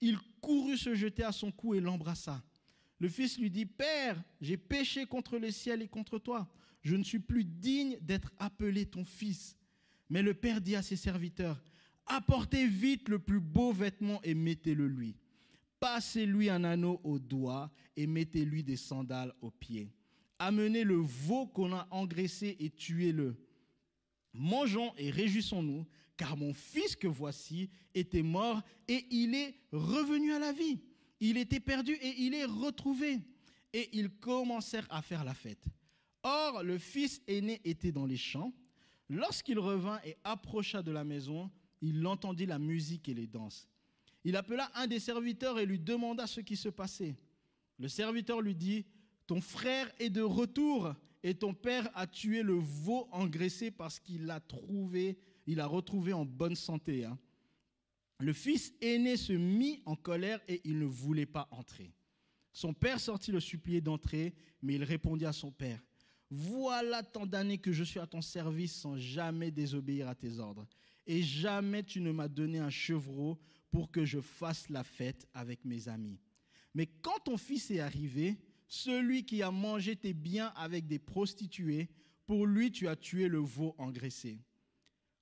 il 0.01 0.19
courut 0.41 0.79
se 0.79 0.95
jeter 0.95 1.23
à 1.25 1.33
son 1.33 1.51
cou 1.51 1.75
et 1.75 1.81
l'embrassa. 1.81 2.43
Le 2.99 3.09
fils 3.09 3.39
lui 3.39 3.51
dit, 3.51 3.67
Père, 3.67 4.23
j'ai 4.41 4.57
péché 4.57 5.07
contre 5.07 5.39
le 5.39 5.51
ciel 5.51 5.83
et 5.83 5.89
contre 5.89 6.19
toi. 6.19 6.49
Je 6.83 6.97
ne 6.97 7.05
suis 7.05 7.19
plus 7.19 7.45
digne 7.45 7.99
d'être 8.01 8.33
appelé 8.39 8.87
ton 8.87 9.05
fils. 9.05 9.57
Mais 10.09 10.23
le 10.23 10.35
père 10.35 10.61
dit 10.61 10.77
à 10.77 10.83
ses 10.83 10.97
serviteurs, 10.97 11.63
Apportez 12.07 12.67
vite 12.67 13.09
le 13.09 13.19
plus 13.19 13.41
beau 13.41 13.73
vêtement 13.73 14.21
et 14.23 14.35
mettez-le 14.35 14.89
lui. 14.89 15.17
Passez-lui 15.81 16.51
un 16.51 16.63
anneau 16.63 17.01
au 17.03 17.19
doigt 17.19 17.71
et 17.97 18.07
mettez-lui 18.07 18.63
des 18.63 18.77
sandales 18.77 19.35
aux 19.41 19.51
pieds. 19.51 19.91
Amenez 20.39 20.85
le 20.85 20.97
veau 20.97 21.47
qu'on 21.47 21.73
a 21.73 21.89
engraissé 21.91 22.57
et 22.61 22.71
tuez-le. 22.71 23.37
Mangeons 24.33 24.93
et 24.97 25.11
réjouissons-nous, 25.11 25.87
car 26.17 26.37
mon 26.37 26.53
fils 26.53 26.95
que 26.95 27.09
voici 27.09 27.71
était 27.95 28.23
mort 28.23 28.63
et 28.89 29.07
il 29.11 29.35
est 29.35 29.55
revenu 29.73 30.33
à 30.33 30.39
la 30.39 30.53
vie. 30.53 30.81
Il 31.19 31.37
était 31.39 31.61
perdu 31.61 31.95
et 31.95 32.15
il 32.23 32.35
est 32.35 32.45
retrouvé. 32.45 33.19
Et 33.73 33.89
ils 33.93 34.11
commencèrent 34.11 34.87
à 34.91 35.01
faire 35.01 35.25
la 35.25 35.35
fête. 35.35 35.65
Or, 36.23 36.63
le 36.63 36.77
fils 36.77 37.23
aîné 37.27 37.61
était 37.65 37.93
dans 37.93 38.07
les 38.07 38.17
champs. 38.17 38.53
Lorsqu'il 39.09 39.59
revint 39.59 40.01
et 40.05 40.17
approcha 40.25 40.83
de 40.83 40.93
la 40.93 41.05
maison, 41.05 41.51
il 41.81 42.07
entendit 42.07 42.47
la 42.47 42.59
musique 42.59 43.09
et 43.09 43.15
les 43.15 43.27
danses. 43.27 43.70
Il 44.25 44.37
appela 44.37 44.71
un 44.75 44.87
des 44.87 45.01
serviteurs 45.01 45.59
et 45.59 45.67
lui 45.67 45.79
demanda 45.79 46.27
ce 46.27 46.41
qui 46.41 46.57
se 46.57 46.69
passait. 46.69 47.17
Le 47.79 47.89
serviteur 47.89 48.41
lui 48.41 48.55
dit, 48.55 48.85
Ton 49.27 49.41
frère 49.41 49.91
est 49.99 50.11
de 50.11 50.23
retour 50.23 50.95
et 51.23 51.35
ton 51.35 51.55
père 51.55 51.91
a 51.95 52.07
tué 52.07 52.43
le 52.43 52.55
veau 52.55 53.09
engraissé 53.13 53.71
parce 53.71 53.99
qu'il 53.99 54.27
l'a 54.27 54.41
trouvé 54.41 55.19
il 55.51 55.59
a 55.59 55.67
retrouvé 55.67 56.13
en 56.13 56.25
bonne 56.25 56.55
santé. 56.55 57.05
Hein. 57.05 57.19
Le 58.21 58.33
fils 58.33 58.73
aîné 58.81 59.17
se 59.17 59.33
mit 59.33 59.83
en 59.85 59.97
colère 59.97 60.41
et 60.47 60.61
il 60.65 60.79
ne 60.79 60.85
voulait 60.85 61.27
pas 61.27 61.49
entrer. 61.51 61.93
Son 62.53 62.73
père 62.73 63.01
sortit 63.01 63.33
le 63.33 63.41
supplier 63.41 63.81
d'entrer, 63.81 64.35
mais 64.63 64.75
il 64.75 64.85
répondit 64.85 65.27
à 65.27 65.33
son 65.33 65.51
père, 65.51 65.83
Voilà 66.31 67.03
tant 67.03 67.27
d'années 67.27 67.59
que 67.59 67.73
je 67.73 67.83
suis 67.83 67.99
à 67.99 68.07
ton 68.07 68.21
service 68.21 68.75
sans 68.77 68.97
jamais 68.97 69.51
désobéir 69.51 70.09
à 70.09 70.15
tes 70.15 70.39
ordres, 70.39 70.67
et 71.07 71.23
jamais 71.23 71.83
tu 71.83 72.01
ne 72.01 72.13
m'as 72.13 72.29
donné 72.29 72.59
un 72.59 72.71
chevreau 72.71 73.37
pour 73.71 73.91
que 73.91 74.05
je 74.05 74.21
fasse 74.21 74.69
la 74.69 74.85
fête 74.85 75.27
avec 75.35 75.65
mes 75.65 75.89
amis. 75.89 76.21
Mais 76.75 76.87
quand 76.87 77.19
ton 77.25 77.37
fils 77.37 77.71
est 77.71 77.81
arrivé, 77.81 78.39
celui 78.67 79.25
qui 79.25 79.43
a 79.43 79.51
mangé 79.51 79.97
tes 79.97 80.15
biens 80.15 80.53
avec 80.57 80.87
des 80.87 80.99
prostituées, 80.99 81.89
pour 82.27 82.47
lui 82.47 82.71
tu 82.71 82.89
as 82.89 82.97
tué 82.97 83.29
le 83.29 83.39
veau 83.39 83.75
engraissé. 83.79 84.39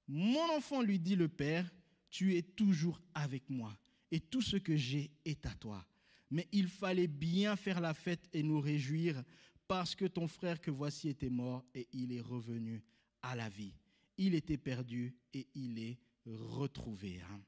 Mon 0.07 0.50
enfant, 0.57 0.83
lui 0.83 0.99
dit 0.99 1.17
le 1.17 1.28
Père, 1.28 1.71
tu 2.11 2.37
es 2.37 2.43
toujours 2.43 3.00
avec 3.14 3.49
moi, 3.50 3.76
et 4.11 4.21
tout 4.21 4.40
ce 4.40 4.57
que 4.57 4.76
j'ai 4.76 5.11
est 5.25 5.45
à 5.47 5.55
toi. 5.55 5.85
Mais 6.31 6.49
il 6.52 6.69
fallait 6.69 7.07
bien 7.09 7.57
faire 7.57 7.81
la 7.81 7.95
fête 7.95 8.28
et 8.33 8.43
nous 8.43 8.61
réjouir, 8.61 9.23
parce 9.67 9.95
que 9.95 10.07
ton 10.07 10.26
frère 10.26 10.61
que 10.61 10.71
voici 10.71 11.09
était 11.09 11.28
mort, 11.28 11.64
et 11.75 11.88
il 11.93 12.12
est 12.12 12.21
revenu 12.21 12.83
à 13.23 13.37
la 13.37 13.49
vie. 13.49 13.75
Il 14.17 14.35
était 14.35 14.57
perdu, 14.57 15.14
et 15.35 15.47
il 15.55 15.78
est 15.78 15.99
retrouvé. 16.26 17.21
Hein. 17.21 17.40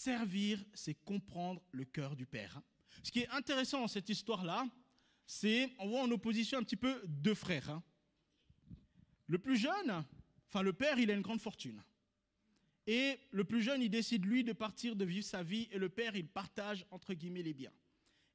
Servir, 0.00 0.64
c'est 0.72 0.94
comprendre 0.94 1.60
le 1.72 1.84
cœur 1.84 2.16
du 2.16 2.24
Père. 2.24 2.62
Ce 3.02 3.10
qui 3.10 3.18
est 3.18 3.28
intéressant 3.28 3.80
dans 3.80 3.86
cette 3.86 4.08
histoire-là, 4.08 4.66
c'est, 5.26 5.70
on 5.78 5.90
voit 5.90 6.00
en 6.00 6.10
opposition 6.10 6.56
un 6.56 6.62
petit 6.62 6.74
peu 6.74 7.02
deux 7.06 7.34
frères. 7.34 7.68
Hein. 7.68 7.82
le 9.26 9.38
plus 9.38 9.58
jeune, 9.58 10.02
enfin 10.48 10.62
le 10.62 10.72
père, 10.72 10.98
il 10.98 11.10
a 11.10 11.14
une 11.14 11.20
grande 11.20 11.42
fortune. 11.42 11.84
Et 12.86 13.18
le 13.30 13.44
plus 13.44 13.60
jeune, 13.60 13.82
il 13.82 13.90
décide, 13.90 14.24
lui, 14.24 14.42
de 14.42 14.54
partir, 14.54 14.96
de 14.96 15.04
vivre 15.04 15.26
sa 15.26 15.42
vie, 15.42 15.68
et 15.70 15.76
le 15.76 15.90
père, 15.90 16.16
il 16.16 16.26
partage, 16.26 16.86
entre 16.90 17.12
guillemets, 17.12 17.42
les 17.42 17.52
biens. 17.52 17.74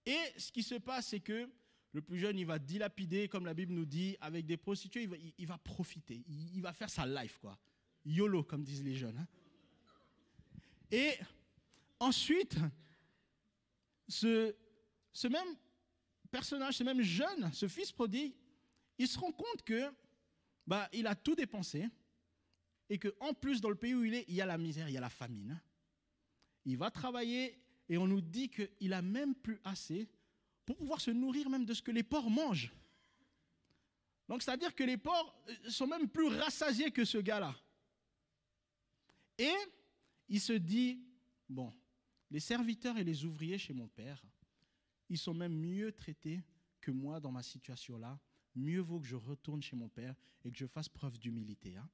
Et 0.05 0.21
ce 0.37 0.51
qui 0.51 0.61
se 0.61 0.75
passe, 0.75 1.07
c'est 1.07 1.19
que 1.19 1.49
le 1.93 2.01
plus 2.03 2.19
jeune, 2.19 2.37
il 2.37 2.45
va 2.45 2.59
dilapider, 2.59 3.27
comme 3.27 3.47
la 3.47 3.55
Bible 3.55 3.73
nous 3.73 3.85
dit, 3.85 4.17
avec 4.21 4.45
des 4.45 4.57
prostituées, 4.57 5.09
il 5.39 5.47
va, 5.47 5.57
profiter, 5.57 6.23
il, 6.27 6.61
va 6.61 6.73
faire 6.73 6.91
sa 6.91 7.07
life, 7.07 7.39
quoi. 7.39 7.57
YOLO, 8.05 8.43
comme 8.43 8.63
disent 8.63 8.83
les 8.83 8.93
jeunes. 8.93 9.17
Hein. 9.17 9.27
Et 10.91 11.17
ensuite, 11.99 12.55
ce, 14.07 14.53
même 15.27 15.55
personnage, 16.31 16.75
ce 16.75 16.83
même 16.83 17.01
jeune, 17.01 17.51
ce 17.53 17.67
fils 17.67 17.91
prodigue, 17.91 18.33
il 18.97 19.07
se 19.07 19.19
rend 19.19 19.31
compte 19.31 19.63
que 19.63 19.91
bah, 20.67 20.89
il 20.93 21.07
a 21.07 21.15
tout 21.15 21.35
dépensé 21.35 21.89
et 22.89 22.99
qu'en 22.99 23.33
plus, 23.33 23.61
dans 23.61 23.69
le 23.69 23.75
pays 23.75 23.93
où 23.93 24.03
il 24.03 24.13
est, 24.13 24.25
il 24.27 24.35
y 24.35 24.41
a 24.41 24.45
la 24.45 24.57
misère, 24.57 24.87
il 24.87 24.93
y 24.93 24.97
a 24.97 25.01
la 25.01 25.09
famine. 25.09 25.59
Il 26.65 26.77
va 26.77 26.91
travailler 26.91 27.59
et 27.89 27.97
on 27.97 28.07
nous 28.07 28.21
dit 28.21 28.49
qu'il 28.49 28.93
a 28.93 29.01
même 29.01 29.35
plus 29.35 29.59
assez 29.63 30.09
pour 30.65 30.75
pouvoir 30.75 31.01
se 31.01 31.11
nourrir 31.11 31.49
même 31.49 31.65
de 31.65 31.73
ce 31.73 31.81
que 31.81 31.91
les 31.91 32.03
porcs 32.03 32.29
mangent. 32.29 32.71
Donc, 34.27 34.41
c'est-à-dire 34.41 34.73
que 34.73 34.83
les 34.83 34.97
porcs 34.97 35.35
euh, 35.47 35.69
sont 35.69 35.85
même 35.85 36.09
plus 36.09 36.27
rassasiés 36.27 36.91
que 36.91 37.05
ce 37.05 37.19
gars-là. 37.19 37.55
Et 39.37 39.53
il 40.27 40.41
se 40.41 40.53
dit, 40.53 40.99
bon, 41.47 41.71
les 42.35 42.41
serviteurs 42.41 42.97
et 42.97 43.05
les 43.05 43.23
ouvriers 43.23 43.57
chez 43.57 43.71
mon 43.71 43.87
père, 43.87 44.21
ils 45.07 45.17
sont 45.17 45.33
même 45.33 45.53
mieux 45.53 45.93
traités 45.93 46.43
que 46.81 46.91
moi 46.91 47.21
dans 47.21 47.31
ma 47.31 47.41
situation-là. 47.41 48.19
Mieux 48.55 48.81
vaut 48.81 48.99
que 48.99 49.07
je 49.07 49.15
retourne 49.15 49.63
chez 49.63 49.77
mon 49.77 49.87
père 49.87 50.13
et 50.43 50.51
que 50.51 50.57
je 50.57 50.65
fasse 50.65 50.89
preuve 50.89 51.17
d'humilité. 51.17 51.77
Hein. 51.77 51.89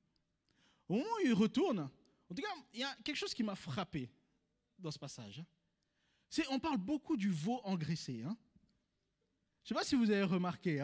Au 0.89 0.95
moment 0.95 1.05
où 1.05 1.27
il 1.27 1.33
retourne, 1.33 1.81
en 1.81 2.33
tout 2.33 2.41
cas, 2.41 2.47
il 2.73 2.79
y 2.79 2.83
a 2.83 2.91
quelque 3.03 3.17
chose 3.17 3.35
qui 3.35 3.43
m'a 3.43 3.53
frappé 3.53 4.09
dans 4.79 4.89
ce 4.89 4.97
passage. 4.97 5.43
Hein. 6.39 6.43
On 6.49 6.57
parle 6.57 6.79
beaucoup 6.79 7.17
du 7.17 7.29
veau 7.29 7.61
engraissé. 7.63 8.23
Hein. 8.23 8.35
Je 9.63 9.65
ne 9.65 9.67
sais 9.67 9.75
pas 9.75 9.83
si 9.83 9.93
vous 9.93 10.09
avez 10.09 10.23
remarqué, 10.23 10.83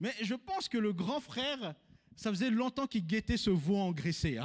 mais 0.00 0.14
je 0.22 0.34
pense 0.34 0.66
que 0.66 0.78
le 0.78 0.94
grand 0.94 1.20
frère, 1.20 1.74
ça 2.16 2.30
faisait 2.30 2.50
longtemps 2.50 2.86
qu'il 2.86 3.06
guettait 3.06 3.36
ce 3.36 3.50
veau 3.50 3.76
engraissé. 3.76 4.38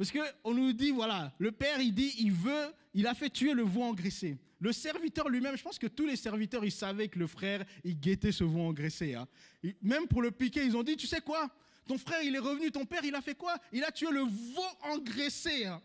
Parce 0.00 0.12
qu'on 0.12 0.54
nous 0.54 0.72
dit, 0.72 0.92
voilà, 0.92 1.30
le 1.36 1.52
père, 1.52 1.78
il 1.78 1.92
dit, 1.92 2.14
il 2.20 2.32
veut, 2.32 2.72
il 2.94 3.06
a 3.06 3.12
fait 3.12 3.28
tuer 3.28 3.52
le 3.52 3.64
veau 3.64 3.82
engraissé. 3.82 4.38
Le 4.58 4.72
serviteur 4.72 5.28
lui-même, 5.28 5.58
je 5.58 5.62
pense 5.62 5.78
que 5.78 5.88
tous 5.88 6.06
les 6.06 6.16
serviteurs, 6.16 6.64
ils 6.64 6.72
savaient 6.72 7.08
que 7.08 7.18
le 7.18 7.26
frère, 7.26 7.66
il 7.84 8.00
guettait 8.00 8.32
ce 8.32 8.42
veau 8.42 8.62
engraissé. 8.62 9.14
Hein. 9.14 9.28
Même 9.82 10.08
pour 10.08 10.22
le 10.22 10.30
piquer, 10.30 10.64
ils 10.64 10.74
ont 10.74 10.82
dit, 10.82 10.96
tu 10.96 11.06
sais 11.06 11.20
quoi? 11.20 11.50
Ton 11.86 11.98
frère, 11.98 12.22
il 12.22 12.34
est 12.34 12.38
revenu, 12.38 12.70
ton 12.70 12.86
père, 12.86 13.04
il 13.04 13.14
a 13.14 13.20
fait 13.20 13.34
quoi? 13.34 13.58
Il 13.72 13.84
a 13.84 13.92
tué 13.92 14.10
le 14.10 14.22
veau 14.22 14.70
engraissé. 14.84 15.66
Hein. 15.66 15.82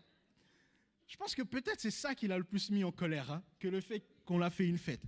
Je 1.06 1.18
pense 1.18 1.34
que 1.34 1.42
peut-être 1.42 1.82
c'est 1.82 1.90
ça 1.90 2.14
qui 2.14 2.26
l'a 2.26 2.38
le 2.38 2.44
plus 2.44 2.70
mis 2.70 2.84
en 2.84 2.92
colère, 2.92 3.30
hein, 3.30 3.42
que 3.58 3.68
le 3.68 3.82
fait 3.82 4.02
qu'on 4.24 4.38
l'a 4.38 4.48
fait 4.48 4.66
une 4.66 4.78
fête. 4.78 5.04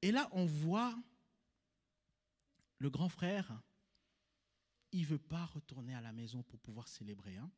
Et 0.00 0.12
là, 0.12 0.30
on 0.32 0.46
voit 0.46 0.94
le 2.78 2.88
grand 2.88 3.10
frère, 3.10 3.52
il 4.94 5.02
ne 5.02 5.06
veut 5.06 5.18
pas 5.18 5.44
retourner 5.46 5.92
à 5.92 6.00
la 6.00 6.12
maison 6.12 6.44
pour 6.44 6.60
pouvoir 6.60 6.86
célébrer. 6.86 7.36
Hein. 7.36 7.50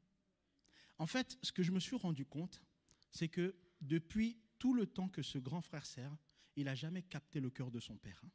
En 0.99 1.07
fait, 1.07 1.38
ce 1.43 1.52
que 1.52 1.62
je 1.62 1.71
me 1.71 1.81
suis 1.81 1.97
rendu 1.97 2.25
compte, 2.25 2.62
c'est 3.11 3.28
que 3.28 3.55
depuis 3.83 4.40
tout 4.59 4.73
le 4.73 4.87
temps 4.87 5.11
que 5.11 5.21
ce 5.21 5.37
grand 5.37 5.61
frère 5.61 5.85
sert, 5.85 6.16
il 6.57 6.64
n'a 6.64 6.75
jamais 6.75 7.02
capté 7.02 7.40
le 7.40 7.50
cœur 7.50 7.71
de 7.71 7.78
son 7.78 7.99
père. 7.99 8.23
Hein. 8.25 8.31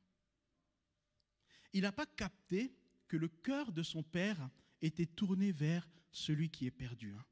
Il 1.73 1.81
n'a 1.81 1.91
pas 1.91 2.05
capté 2.05 2.75
que 3.07 3.17
le 3.17 3.27
cœur 3.27 3.71
de 3.71 3.81
son 3.81 4.03
père 4.03 4.51
était 4.83 5.07
tourné 5.07 5.51
vers 5.51 5.89
celui 6.11 6.51
qui 6.51 6.67
est 6.67 6.71
perdu. 6.71 7.15
Hein. 7.15 7.25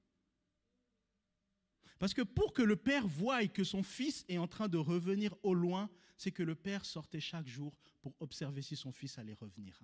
Parce 1.99 2.15
que 2.15 2.23
pour 2.23 2.51
que 2.51 2.63
le 2.63 2.77
père 2.77 3.07
voie 3.07 3.45
que 3.47 3.63
son 3.63 3.83
fils 3.83 4.25
est 4.27 4.39
en 4.39 4.47
train 4.47 4.69
de 4.69 4.77
revenir 4.77 5.35
au 5.43 5.53
loin, 5.53 5.87
c'est 6.17 6.31
que 6.31 6.41
le 6.41 6.55
père 6.55 6.83
sortait 6.83 7.19
chaque 7.19 7.47
jour 7.47 7.77
pour 8.01 8.15
observer 8.21 8.63
si 8.63 8.75
son 8.75 8.91
fils 8.91 9.19
allait 9.19 9.33
revenir. 9.35 9.79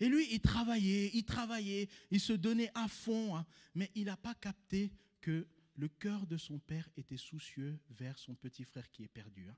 Et 0.00 0.08
lui, 0.08 0.26
il 0.32 0.40
travaillait, 0.40 1.10
il 1.14 1.24
travaillait, 1.24 1.88
il 2.10 2.20
se 2.20 2.32
donnait 2.32 2.70
à 2.74 2.88
fond, 2.88 3.36
hein. 3.36 3.46
mais 3.74 3.90
il 3.94 4.06
n'a 4.06 4.16
pas 4.16 4.34
capté 4.34 4.92
que 5.20 5.46
le 5.76 5.88
cœur 5.88 6.26
de 6.26 6.36
son 6.36 6.58
père 6.58 6.88
était 6.96 7.16
soucieux 7.16 7.78
vers 7.90 8.18
son 8.18 8.34
petit 8.34 8.64
frère 8.64 8.90
qui 8.90 9.04
est 9.04 9.08
perdu. 9.08 9.48
Hein. 9.48 9.56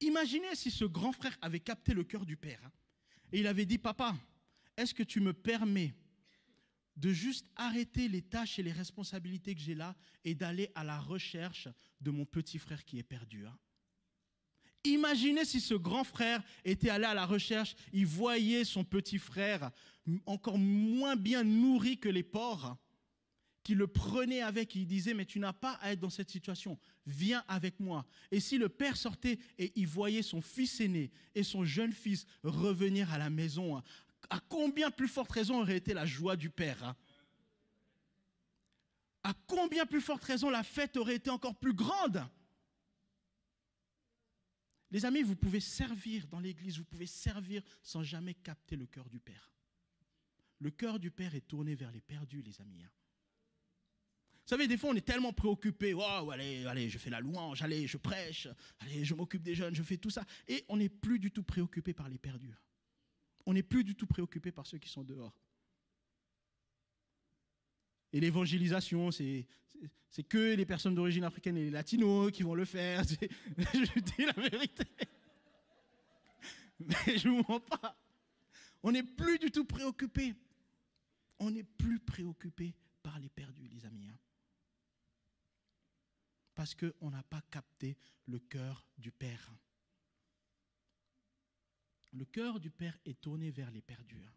Imaginez 0.00 0.54
si 0.54 0.70
ce 0.70 0.84
grand 0.84 1.12
frère 1.12 1.36
avait 1.42 1.60
capté 1.60 1.94
le 1.94 2.04
cœur 2.04 2.24
du 2.24 2.36
père 2.36 2.70
et 3.32 3.40
il 3.40 3.46
avait 3.46 3.66
dit, 3.66 3.78
papa, 3.78 4.16
est-ce 4.76 4.94
que 4.94 5.02
tu 5.02 5.20
me 5.20 5.32
permets 5.32 5.94
de 6.98 7.12
juste 7.12 7.46
arrêter 7.56 8.08
les 8.08 8.22
tâches 8.22 8.58
et 8.58 8.62
les 8.62 8.72
responsabilités 8.72 9.54
que 9.54 9.60
j'ai 9.60 9.74
là 9.74 9.96
et 10.24 10.34
d'aller 10.34 10.70
à 10.74 10.82
la 10.82 10.98
recherche 10.98 11.68
de 12.00 12.10
mon 12.10 12.24
petit 12.24 12.58
frère 12.58 12.84
qui 12.84 12.98
est 12.98 13.04
perdu. 13.04 13.46
Hein? 13.46 13.56
Imaginez 14.84 15.44
si 15.44 15.60
ce 15.60 15.74
grand 15.74 16.04
frère 16.04 16.42
était 16.64 16.88
allé 16.88 17.04
à 17.04 17.14
la 17.14 17.26
recherche, 17.26 17.74
il 17.92 18.06
voyait 18.06 18.64
son 18.64 18.84
petit 18.84 19.18
frère 19.18 19.70
encore 20.24 20.58
moins 20.58 21.16
bien 21.16 21.44
nourri 21.44 21.98
que 21.98 22.08
les 22.08 22.22
porcs, 22.22 22.76
qui 23.62 23.74
le 23.74 23.86
prenait 23.86 24.40
avec, 24.40 24.74
il 24.74 24.86
disait, 24.86 25.12
mais 25.12 25.26
tu 25.26 25.38
n'as 25.38 25.52
pas 25.52 25.72
à 25.82 25.92
être 25.92 26.00
dans 26.00 26.08
cette 26.08 26.30
situation, 26.30 26.78
viens 27.04 27.44
avec 27.48 27.80
moi. 27.80 28.06
Et 28.30 28.40
si 28.40 28.56
le 28.56 28.70
père 28.70 28.96
sortait 28.96 29.38
et 29.58 29.72
il 29.76 29.86
voyait 29.86 30.22
son 30.22 30.40
fils 30.40 30.80
aîné 30.80 31.10
et 31.34 31.42
son 31.42 31.64
jeune 31.64 31.92
fils 31.92 32.24
revenir 32.42 33.12
à 33.12 33.18
la 33.18 33.28
maison 33.28 33.82
à 34.30 34.40
combien 34.48 34.90
plus 34.90 35.08
forte 35.08 35.32
raison 35.32 35.60
aurait 35.60 35.76
été 35.76 35.94
la 35.94 36.06
joie 36.06 36.36
du 36.36 36.50
Père 36.50 36.82
hein? 36.82 36.96
À 39.22 39.34
combien 39.46 39.84
plus 39.84 40.00
forte 40.00 40.24
raison 40.24 40.48
la 40.48 40.62
fête 40.62 40.96
aurait 40.96 41.16
été 41.16 41.28
encore 41.28 41.56
plus 41.56 41.74
grande? 41.74 42.24
Les 44.90 45.04
amis, 45.04 45.22
vous 45.22 45.36
pouvez 45.36 45.60
servir 45.60 46.26
dans 46.28 46.40
l'Église, 46.40 46.78
vous 46.78 46.84
pouvez 46.84 47.06
servir 47.06 47.62
sans 47.82 48.02
jamais 48.02 48.34
capter 48.34 48.76
le 48.76 48.86
cœur 48.86 49.08
du 49.08 49.20
Père. 49.20 49.52
Le 50.60 50.70
cœur 50.70 50.98
du 50.98 51.10
Père 51.10 51.34
est 51.34 51.46
tourné 51.46 51.74
vers 51.74 51.92
les 51.92 52.00
perdus, 52.00 52.42
les 52.42 52.60
amis. 52.60 52.82
Hein. 52.82 52.90
Vous 54.32 54.50
savez, 54.56 54.66
des 54.66 54.78
fois, 54.78 54.90
on 54.90 54.94
est 54.94 55.04
tellement 55.04 55.32
préoccupé. 55.32 55.92
Oh, 55.92 56.30
allez, 56.30 56.64
allez, 56.64 56.88
je 56.88 56.96
fais 56.96 57.10
la 57.10 57.20
louange, 57.20 57.60
allez, 57.62 57.86
je 57.86 57.98
prêche, 57.98 58.48
allez, 58.78 59.04
je 59.04 59.14
m'occupe 59.14 59.42
des 59.42 59.54
jeunes, 59.54 59.74
je 59.74 59.82
fais 59.82 59.98
tout 59.98 60.10
ça. 60.10 60.24
Et 60.46 60.64
on 60.68 60.78
n'est 60.78 60.88
plus 60.88 61.18
du 61.18 61.30
tout 61.30 61.42
préoccupé 61.42 61.92
par 61.92 62.08
les 62.08 62.18
perdus 62.18 62.54
on 63.48 63.54
n'est 63.54 63.62
plus 63.62 63.82
du 63.82 63.94
tout 63.94 64.06
préoccupé 64.06 64.52
par 64.52 64.66
ceux 64.66 64.76
qui 64.76 64.90
sont 64.90 65.02
dehors. 65.02 65.32
Et 68.12 68.20
l'évangélisation, 68.20 69.10
c'est, 69.10 69.46
que 70.28 70.54
les 70.54 70.66
personnes 70.66 70.94
d'origine 70.94 71.24
africaine 71.24 71.56
et 71.56 71.64
les 71.64 71.70
latinos 71.70 72.32
qui 72.32 72.42
vont 72.42 72.54
le 72.54 72.64
faire. 72.64 73.02
je 73.58 74.00
dis 74.00 74.24
la 74.24 74.32
vérité. 74.32 74.84
Mais 76.80 77.18
je 77.18 77.28
ne 77.28 77.34
vous 77.34 77.44
mens 77.48 77.60
pas. 77.60 77.96
On 78.82 78.92
n'est 78.92 79.02
plus 79.02 79.38
du 79.38 79.50
tout 79.50 79.64
préoccupé. 79.64 80.34
On 81.38 81.50
n'est 81.50 81.64
plus 81.64 82.00
préoccupé 82.00 82.74
par 83.02 83.18
les 83.18 83.28
perdus, 83.28 83.68
les 83.68 83.84
amis. 83.84 84.08
Hein. 84.08 84.18
Parce 86.54 86.74
qu'on 86.74 87.10
n'a 87.10 87.22
pas 87.22 87.42
capté 87.50 87.96
le 88.26 88.38
cœur 88.40 88.84
du 88.98 89.12
Père 89.12 89.52
le 92.12 92.24
cœur 92.24 92.60
du 92.60 92.70
Père 92.70 92.98
est 93.04 93.20
tourné 93.20 93.50
vers 93.50 93.70
les 93.70 93.82
perdus. 93.82 94.22
Hein. 94.26 94.32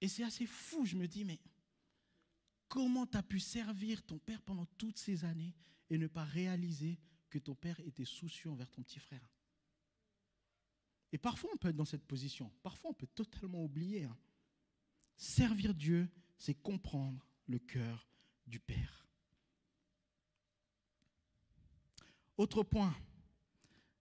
Et 0.00 0.08
c'est 0.08 0.24
assez 0.24 0.46
fou, 0.46 0.84
je 0.84 0.96
me 0.96 1.06
dis, 1.06 1.24
mais 1.24 1.38
comment 2.76 3.06
tu 3.06 3.16
as 3.16 3.22
pu 3.22 3.40
servir 3.40 4.02
ton 4.02 4.18
Père 4.18 4.42
pendant 4.42 4.66
toutes 4.76 4.98
ces 4.98 5.24
années 5.24 5.54
et 5.88 5.96
ne 5.96 6.06
pas 6.06 6.24
réaliser 6.24 6.98
que 7.30 7.38
ton 7.38 7.54
Père 7.54 7.80
était 7.80 8.04
soucieux 8.04 8.50
envers 8.50 8.70
ton 8.70 8.82
petit 8.82 8.98
frère? 8.98 9.32
Et 11.10 11.16
parfois 11.16 11.48
on 11.54 11.56
peut 11.56 11.68
être 11.68 11.76
dans 11.76 11.86
cette 11.86 12.04
position, 12.04 12.52
parfois 12.62 12.90
on 12.90 12.92
peut 12.92 13.06
totalement 13.06 13.64
oublier. 13.64 14.04
Hein. 14.04 14.14
Servir 15.16 15.72
Dieu, 15.72 16.06
c'est 16.36 16.52
comprendre 16.52 17.26
le 17.46 17.58
cœur 17.58 18.06
du 18.46 18.60
Père. 18.60 19.08
Autre 22.36 22.62
point, 22.62 22.94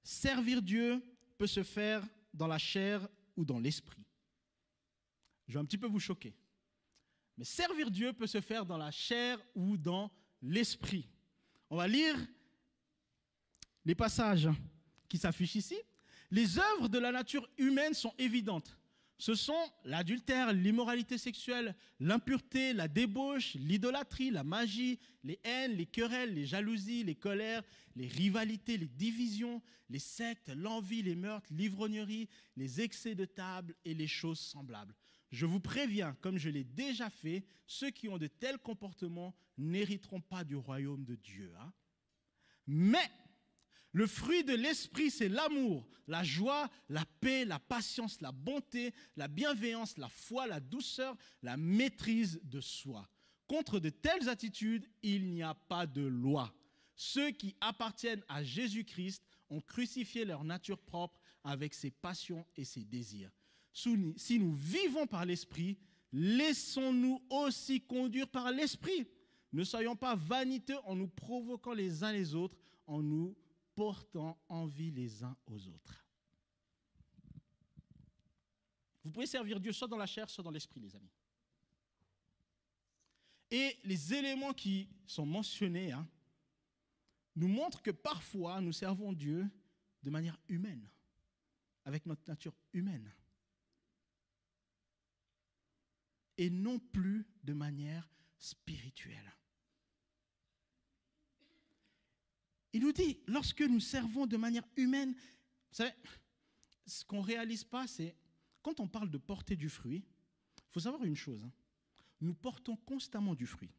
servir 0.04 0.62
Dieu, 0.62 1.02
peut 1.38 1.48
se 1.48 1.64
faire 1.64 2.06
dans 2.34 2.48
la 2.48 2.58
chair 2.58 3.08
ou 3.38 3.46
dans 3.46 3.60
l'esprit. 3.60 4.06
Je 5.48 5.54
vais 5.54 5.60
un 5.60 5.66
petit 5.66 5.78
peu 5.78 5.88
vous 5.88 6.02
choquer. 6.02 6.36
Mais 7.38 7.46
servir 7.46 7.92
Dieu 7.92 8.14
peut 8.14 8.28
se 8.28 8.42
faire 8.42 8.66
dans 8.66 8.78
la 8.78 8.92
chair 8.92 9.40
ou 9.56 9.78
dans 9.78 10.12
l'esprit. 10.42 11.08
On 11.70 11.78
va 11.78 11.88
lire 11.88 12.16
les 13.84 13.96
passages 13.96 14.50
qui 15.10 15.18
s'affichent 15.18 15.56
ici. 15.56 15.78
Les 16.32 16.58
œuvres 16.58 16.90
de 16.90 16.98
la 16.98 17.12
nature 17.12 17.48
humaine 17.58 17.94
sont 17.94 18.14
évidentes. 18.18 18.78
ce 19.18 19.34
sont 19.34 19.72
l'adultère, 19.86 20.52
l'immoralité 20.52 21.18
sexuelle, 21.18 21.76
l'impureté, 22.00 22.74
la 22.74 22.88
débauche, 22.88 23.54
l'idolâtrie, 23.54 24.30
la 24.30 24.44
magie, 24.44 25.00
les 25.24 25.40
haines, 25.44 25.74
les 25.78 25.86
querelles, 25.86 26.34
les 26.34 26.46
jalousies, 26.46 27.04
les 27.04 27.16
colères, 27.16 27.64
les 27.96 28.08
rivalités, 28.08 28.78
les 28.78 28.88
divisions, 28.88 29.62
les 29.90 30.00
sectes, 30.00 30.50
l'envie, 30.50 31.04
les 31.04 31.16
meurtres, 31.16 31.48
l'ivrognerie, 31.54 32.28
les 32.58 32.82
excès 32.82 33.16
de 33.16 33.26
table 33.26 33.76
et 33.86 33.94
les 33.94 34.08
choses 34.08 34.40
semblables. 34.40 34.94
Je 35.32 35.46
vous 35.46 35.60
préviens, 35.60 36.16
comme 36.22 36.38
je 36.38 36.50
l'ai 36.50 36.64
déjà 36.64 37.10
fait, 37.10 37.46
ceux 37.68 37.92
qui 37.92 38.08
ont 38.08 38.18
de 38.18 38.28
tels 38.28 38.60
comportements 38.60 39.36
n'hériteront 39.58 40.22
pas 40.22 40.44
du 40.44 40.56
royaume 40.56 41.04
de 41.04 41.16
Dieu. 41.16 41.54
Hein. 41.60 41.74
Mais 42.68 43.12
le 43.92 44.08
fruit 44.08 44.44
de 44.44 44.54
l'esprit, 44.54 45.10
c'est 45.10 45.30
l'amour, 45.30 45.88
la 46.08 46.24
joie, 46.24 46.70
la 46.90 47.06
paix, 47.22 47.46
la 47.46 47.60
patience, 47.60 48.20
la 48.22 48.32
bonté, 48.32 48.94
la 49.16 49.28
bienveillance, 49.28 49.98
la 49.98 50.10
foi, 50.10 50.48
la 50.48 50.60
douceur, 50.60 51.16
la 51.42 51.58
maîtrise 51.58 52.40
de 52.44 52.60
soi. 52.60 53.08
Contre 53.48 53.80
de 53.80 53.90
telles 53.90 54.28
attitudes, 54.28 54.86
il 55.02 55.32
n'y 55.32 55.44
a 55.44 55.54
pas 55.54 55.88
de 55.88 56.02
loi. 56.02 56.54
Ceux 56.96 57.32
qui 57.32 57.56
appartiennent 57.62 58.24
à 58.28 58.44
Jésus-Christ 58.44 59.24
ont 59.50 59.62
crucifié 59.62 60.26
leur 60.26 60.44
nature 60.44 60.82
propre 60.82 61.20
avec 61.44 61.74
ses 61.74 61.92
passions 61.92 62.46
et 62.56 62.66
ses 62.66 62.84
désirs. 62.84 63.32
Si 63.76 64.40
nous 64.40 64.54
vivons 64.54 65.06
par 65.06 65.26
l'Esprit, 65.26 65.78
laissons-nous 66.14 67.22
aussi 67.30 67.82
conduire 67.82 68.30
par 68.30 68.50
l'Esprit. 68.52 69.06
Ne 69.52 69.66
soyons 69.66 69.98
pas 69.98 70.16
vaniteux 70.16 70.78
en 70.86 70.96
nous 70.96 71.10
provoquant 71.10 71.74
les 71.74 72.02
uns 72.02 72.14
les 72.14 72.34
autres, 72.34 72.58
en 72.88 73.02
nous 73.02 73.36
portant 73.76 74.40
envie 74.48 74.92
les 74.92 75.24
uns 75.24 75.36
aux 75.46 75.68
autres. 75.68 76.06
Vous 79.04 79.12
pouvez 79.12 79.28
servir 79.28 79.60
Dieu 79.60 79.74
soit 79.74 79.90
dans 79.90 79.98
la 79.98 80.06
chair, 80.06 80.30
soit 80.30 80.44
dans 80.44 80.52
l'esprit, 80.52 80.80
les 80.80 80.96
amis. 80.96 81.12
Et 83.52 83.78
les 83.84 84.14
éléments 84.14 84.54
qui 84.54 84.90
sont 85.06 85.26
mentionnés 85.26 85.92
hein, 85.92 86.08
nous 87.36 87.50
montrent 87.50 87.82
que 87.82 87.92
parfois 87.92 88.62
nous 88.62 88.72
servons 88.72 89.14
Dieu 89.14 89.48
de 90.02 90.10
manière 90.10 90.40
humaine, 90.48 90.90
avec 91.84 92.06
notre 92.06 92.28
nature 92.28 92.54
humaine, 92.74 93.14
et 96.38 96.50
non 96.50 96.80
plus 96.80 97.26
de 97.44 97.54
manière 97.54 98.10
spirituelle. 98.38 99.34
Il 102.74 102.82
nous 102.82 102.92
dit, 102.92 103.20
lorsque 103.28 103.62
nous 103.62 103.80
servons 103.80 104.28
de 104.28 104.36
manière 104.36 104.68
humaine, 104.76 105.14
vous 105.14 105.76
savez, 105.76 105.94
ce 106.86 107.06
qu'on 107.06 107.22
ne 107.22 107.26
réalise 107.26 107.64
pas, 107.64 107.88
c'est 107.88 108.16
quand 108.62 108.80
on 108.80 108.88
parle 108.88 109.10
de 109.10 109.18
porter 109.18 109.56
du 109.56 109.70
fruit, 109.70 110.04
il 110.58 110.72
faut 110.72 110.82
savoir 110.82 111.04
une 111.06 111.16
chose, 111.16 111.42
hein. 111.44 111.52
nous 112.20 112.34
portons 112.34 112.76
constamment 112.76 113.34
du 113.34 113.46
fruit. 113.46 113.72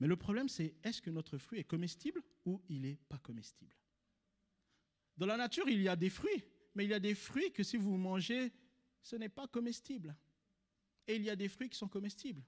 Mais 0.00 0.06
le 0.06 0.16
problème, 0.16 0.48
c'est 0.48 0.74
est-ce 0.82 1.00
que 1.00 1.10
notre 1.10 1.38
fruit 1.38 1.60
est 1.60 1.64
comestible 1.64 2.22
ou 2.46 2.60
il 2.68 2.80
n'est 2.80 2.98
pas 3.08 3.18
comestible? 3.18 3.76
Dans 5.16 5.26
la 5.26 5.36
nature, 5.36 5.68
il 5.68 5.82
y 5.82 5.88
a 5.88 5.96
des 5.96 6.10
fruits, 6.10 6.42
mais 6.74 6.84
il 6.84 6.90
y 6.90 6.94
a 6.94 7.00
des 7.00 7.14
fruits 7.14 7.52
que 7.52 7.62
si 7.62 7.76
vous 7.76 7.96
mangez, 7.96 8.52
ce 9.02 9.16
n'est 9.16 9.28
pas 9.28 9.46
comestible. 9.46 10.16
Et 11.06 11.16
il 11.16 11.22
y 11.22 11.30
a 11.30 11.36
des 11.36 11.48
fruits 11.48 11.68
qui 11.68 11.78
sont 11.78 11.88
comestibles. 11.88 12.44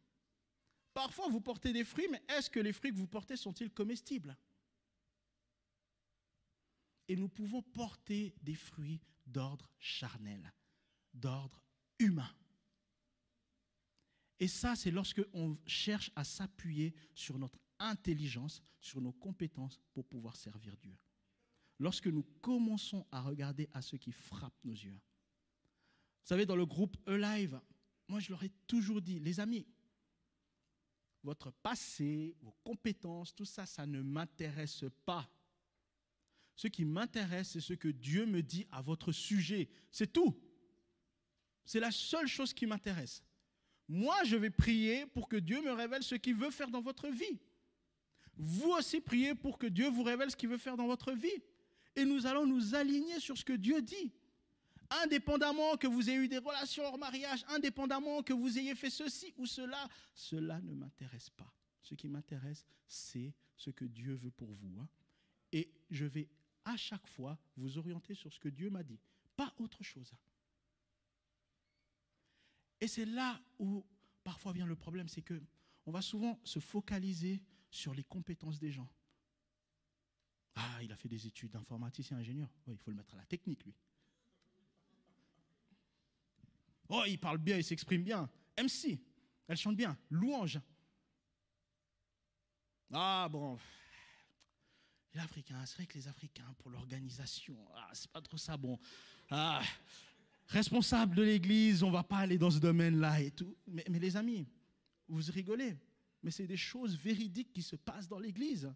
Parfois, 0.94 1.28
vous 1.28 1.40
portez 1.40 1.72
des 1.72 1.84
fruits, 1.84 2.08
mais 2.10 2.22
est-ce 2.28 2.50
que 2.50 2.60
les 2.60 2.72
fruits 2.72 2.92
que 2.92 2.98
vous 2.98 3.06
portez 3.06 3.36
sont-ils 3.36 3.70
comestibles? 3.70 4.36
Et 7.08 7.16
nous 7.16 7.28
pouvons 7.28 7.62
porter 7.62 8.34
des 8.42 8.54
fruits 8.54 9.00
d'ordre 9.26 9.68
charnel, 9.78 10.52
d'ordre 11.14 11.62
humain. 11.98 12.30
Et 14.38 14.48
ça, 14.48 14.74
c'est 14.76 14.90
lorsque 14.90 15.22
on 15.32 15.56
cherche 15.66 16.10
à 16.16 16.24
s'appuyer 16.24 16.94
sur 17.14 17.38
notre 17.38 17.58
intelligence, 17.78 18.60
sur 18.80 19.00
nos 19.00 19.12
compétences 19.12 19.80
pour 19.92 20.06
pouvoir 20.06 20.36
servir 20.36 20.76
Dieu. 20.76 20.96
Lorsque 21.78 22.06
nous 22.08 22.24
commençons 22.40 23.06
à 23.10 23.22
regarder 23.22 23.68
à 23.72 23.82
ce 23.82 23.96
qui 23.96 24.12
frappe 24.12 24.56
nos 24.64 24.72
yeux. 24.72 25.00
Vous 26.22 26.28
savez, 26.28 26.46
dans 26.46 26.56
le 26.56 26.66
groupe 26.66 26.96
Alive, 27.06 27.60
moi 28.08 28.20
je 28.20 28.30
leur 28.30 28.42
ai 28.42 28.50
toujours 28.66 29.00
dit, 29.00 29.18
les 29.18 29.40
amis, 29.40 29.66
votre 31.22 31.50
passé, 31.50 32.34
vos 32.40 32.54
compétences, 32.64 33.34
tout 33.34 33.44
ça, 33.44 33.66
ça 33.66 33.86
ne 33.86 34.02
m'intéresse 34.02 34.84
pas. 35.04 35.30
Ce 36.54 36.68
qui 36.68 36.84
m'intéresse, 36.84 37.50
c'est 37.52 37.60
ce 37.60 37.74
que 37.74 37.88
Dieu 37.88 38.26
me 38.26 38.42
dit 38.42 38.66
à 38.70 38.82
votre 38.82 39.12
sujet. 39.12 39.68
C'est 39.90 40.12
tout. 40.12 40.36
C'est 41.64 41.80
la 41.80 41.90
seule 41.90 42.26
chose 42.26 42.52
qui 42.52 42.66
m'intéresse. 42.66 43.22
Moi, 43.88 44.16
je 44.24 44.36
vais 44.36 44.50
prier 44.50 45.06
pour 45.06 45.28
que 45.28 45.36
Dieu 45.36 45.62
me 45.62 45.72
révèle 45.72 46.02
ce 46.02 46.14
qu'il 46.14 46.34
veut 46.34 46.50
faire 46.50 46.70
dans 46.70 46.80
votre 46.80 47.08
vie. 47.08 47.40
Vous 48.36 48.70
aussi 48.70 49.00
priez 49.00 49.34
pour 49.34 49.58
que 49.58 49.66
Dieu 49.66 49.88
vous 49.88 50.02
révèle 50.02 50.30
ce 50.30 50.36
qu'il 50.36 50.48
veut 50.48 50.58
faire 50.58 50.76
dans 50.76 50.86
votre 50.86 51.12
vie. 51.12 51.42
Et 51.94 52.04
nous 52.04 52.26
allons 52.26 52.46
nous 52.46 52.74
aligner 52.74 53.20
sur 53.20 53.36
ce 53.36 53.44
que 53.44 53.52
Dieu 53.52 53.82
dit. 53.82 54.12
Indépendamment 55.02 55.76
que 55.76 55.86
vous 55.86 56.10
ayez 56.10 56.18
eu 56.18 56.28
des 56.28 56.38
relations 56.38 56.84
hors 56.84 56.98
mariage, 56.98 57.44
indépendamment 57.48 58.22
que 58.22 58.32
vous 58.32 58.58
ayez 58.58 58.74
fait 58.74 58.90
ceci 58.90 59.32
ou 59.36 59.46
cela, 59.46 59.88
cela 60.14 60.60
ne 60.60 60.74
m'intéresse 60.74 61.30
pas. 61.30 61.52
Ce 61.82 61.94
qui 61.94 62.08
m'intéresse, 62.08 62.64
c'est 62.86 63.32
ce 63.56 63.70
que 63.70 63.84
Dieu 63.84 64.14
veut 64.14 64.30
pour 64.30 64.52
vous. 64.52 64.78
Hein. 64.78 64.88
Et 65.52 65.72
je 65.90 66.04
vais 66.04 66.28
à 66.64 66.76
chaque 66.76 67.06
fois 67.06 67.38
vous 67.56 67.78
orienter 67.78 68.14
sur 68.14 68.32
ce 68.32 68.38
que 68.38 68.48
Dieu 68.48 68.70
m'a 68.70 68.82
dit, 68.82 69.00
pas 69.36 69.52
autre 69.58 69.82
chose. 69.82 70.12
Et 72.80 72.88
c'est 72.88 73.04
là 73.04 73.40
où 73.58 73.84
parfois 74.24 74.52
vient 74.52 74.66
le 74.66 74.76
problème, 74.76 75.08
c'est 75.08 75.22
que 75.22 75.40
on 75.86 75.90
va 75.90 76.02
souvent 76.02 76.38
se 76.44 76.58
focaliser 76.58 77.42
sur 77.70 77.94
les 77.94 78.04
compétences 78.04 78.58
des 78.58 78.70
gens. 78.70 78.88
Ah, 80.54 80.82
il 80.82 80.92
a 80.92 80.96
fait 80.96 81.08
des 81.08 81.26
études 81.26 81.52
d'informaticien 81.52 82.18
ingénieur. 82.18 82.50
il 82.66 82.76
faut 82.76 82.90
le 82.90 82.96
mettre 82.96 83.14
à 83.14 83.16
la 83.16 83.26
technique, 83.26 83.64
lui. 83.64 83.74
Oh, 86.94 87.04
il 87.06 87.18
parle 87.18 87.38
bien, 87.38 87.56
il 87.56 87.64
s'exprime 87.64 88.02
bien. 88.02 88.28
MC, 88.62 89.00
elle 89.48 89.56
chante 89.56 89.76
bien. 89.76 89.96
Louange. 90.10 90.60
Ah, 92.92 93.26
bon, 93.30 93.58
les 95.14 95.20
Africains, 95.20 95.64
c'est 95.64 95.76
vrai 95.76 95.86
que 95.86 95.94
les 95.94 96.06
Africains, 96.06 96.54
pour 96.58 96.70
l'organisation, 96.70 97.56
ah, 97.74 97.88
c'est 97.94 98.10
pas 98.10 98.20
trop 98.20 98.36
ça 98.36 98.58
bon. 98.58 98.78
Ah, 99.30 99.62
responsable 100.48 101.14
de 101.14 101.22
l'Église, 101.22 101.82
on 101.82 101.90
va 101.90 102.02
pas 102.02 102.18
aller 102.18 102.36
dans 102.36 102.50
ce 102.50 102.58
domaine-là 102.58 103.22
et 103.22 103.30
tout. 103.30 103.56
Mais, 103.66 103.84
mais 103.88 103.98
les 103.98 104.14
amis, 104.14 104.46
vous 105.08 105.22
rigolez, 105.32 105.74
mais 106.22 106.30
c'est 106.30 106.46
des 106.46 106.58
choses 106.58 106.94
véridiques 106.98 107.54
qui 107.54 107.62
se 107.62 107.76
passent 107.76 108.08
dans 108.08 108.18
l'Église. 108.18 108.70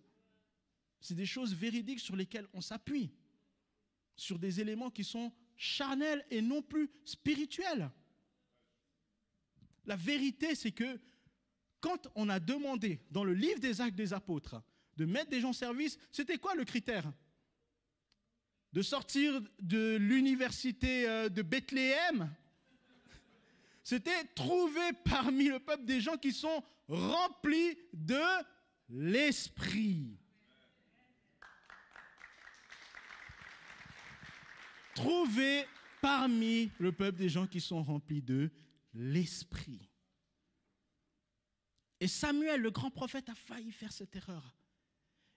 C'est 1.03 1.15
des 1.15 1.27
choses 1.27 1.55
véridiques 1.55 2.01
sur 2.01 2.17
lesquelles 2.17 2.49
on 2.55 2.63
s'appuie, 2.63 3.11
sur 4.17 4.39
des 4.39 4.59
éléments 4.59 4.91
qui 4.91 5.05
sont 5.05 5.31
charnels 5.55 6.25
et 6.31 6.41
non 6.41 6.63
plus 6.63 6.91
spirituels. 7.05 7.91
La 9.87 9.97
vérité, 9.97 10.55
c'est 10.55 10.73
que 10.73 10.99
quand 11.81 12.09
on 12.15 12.29
a 12.29 12.41
demandé 12.41 13.01
dans 13.11 13.25
le 13.25 13.33
livre 13.33 13.61
des 13.61 13.81
actes 13.81 13.97
des 13.97 14.13
apôtres 14.13 14.61
de 14.97 15.05
mettre 15.05 15.31
des 15.31 15.41
gens 15.41 15.51
en 15.51 15.53
service, 15.53 15.99
c'était 16.11 16.39
quoi 16.39 16.55
le 16.55 16.65
critère? 16.65 17.13
De 18.73 18.83
sortir 18.83 19.41
de 19.61 19.97
l'université 19.97 21.09
euh, 21.09 21.29
de 21.29 21.43
Bethléem? 21.43 22.29
C'était 23.85 24.25
trouver 24.35 24.93
parmi 25.05 25.45
le 25.45 25.61
peuple 25.61 25.85
des 25.85 26.01
gens 26.01 26.17
qui 26.17 26.33
sont 26.33 26.65
remplis 26.89 27.79
de 27.93 28.21
l'esprit. 28.89 30.19
Trouver 34.97 35.67
parmi 36.01 36.71
le 36.79 36.91
peuple 36.91 37.19
des 37.19 37.29
gens 37.29 37.47
qui 37.47 37.61
sont 37.61 37.83
remplis 37.83 38.23
de 38.23 38.51
l'esprit. 38.97 39.91
Et 42.01 42.09
Samuel, 42.09 42.61
le 42.61 42.71
grand 42.71 42.91
prophète, 42.91 43.29
a 43.29 43.35
failli 43.35 43.73
faire 43.73 43.93
cette 43.93 44.17
erreur. 44.17 44.57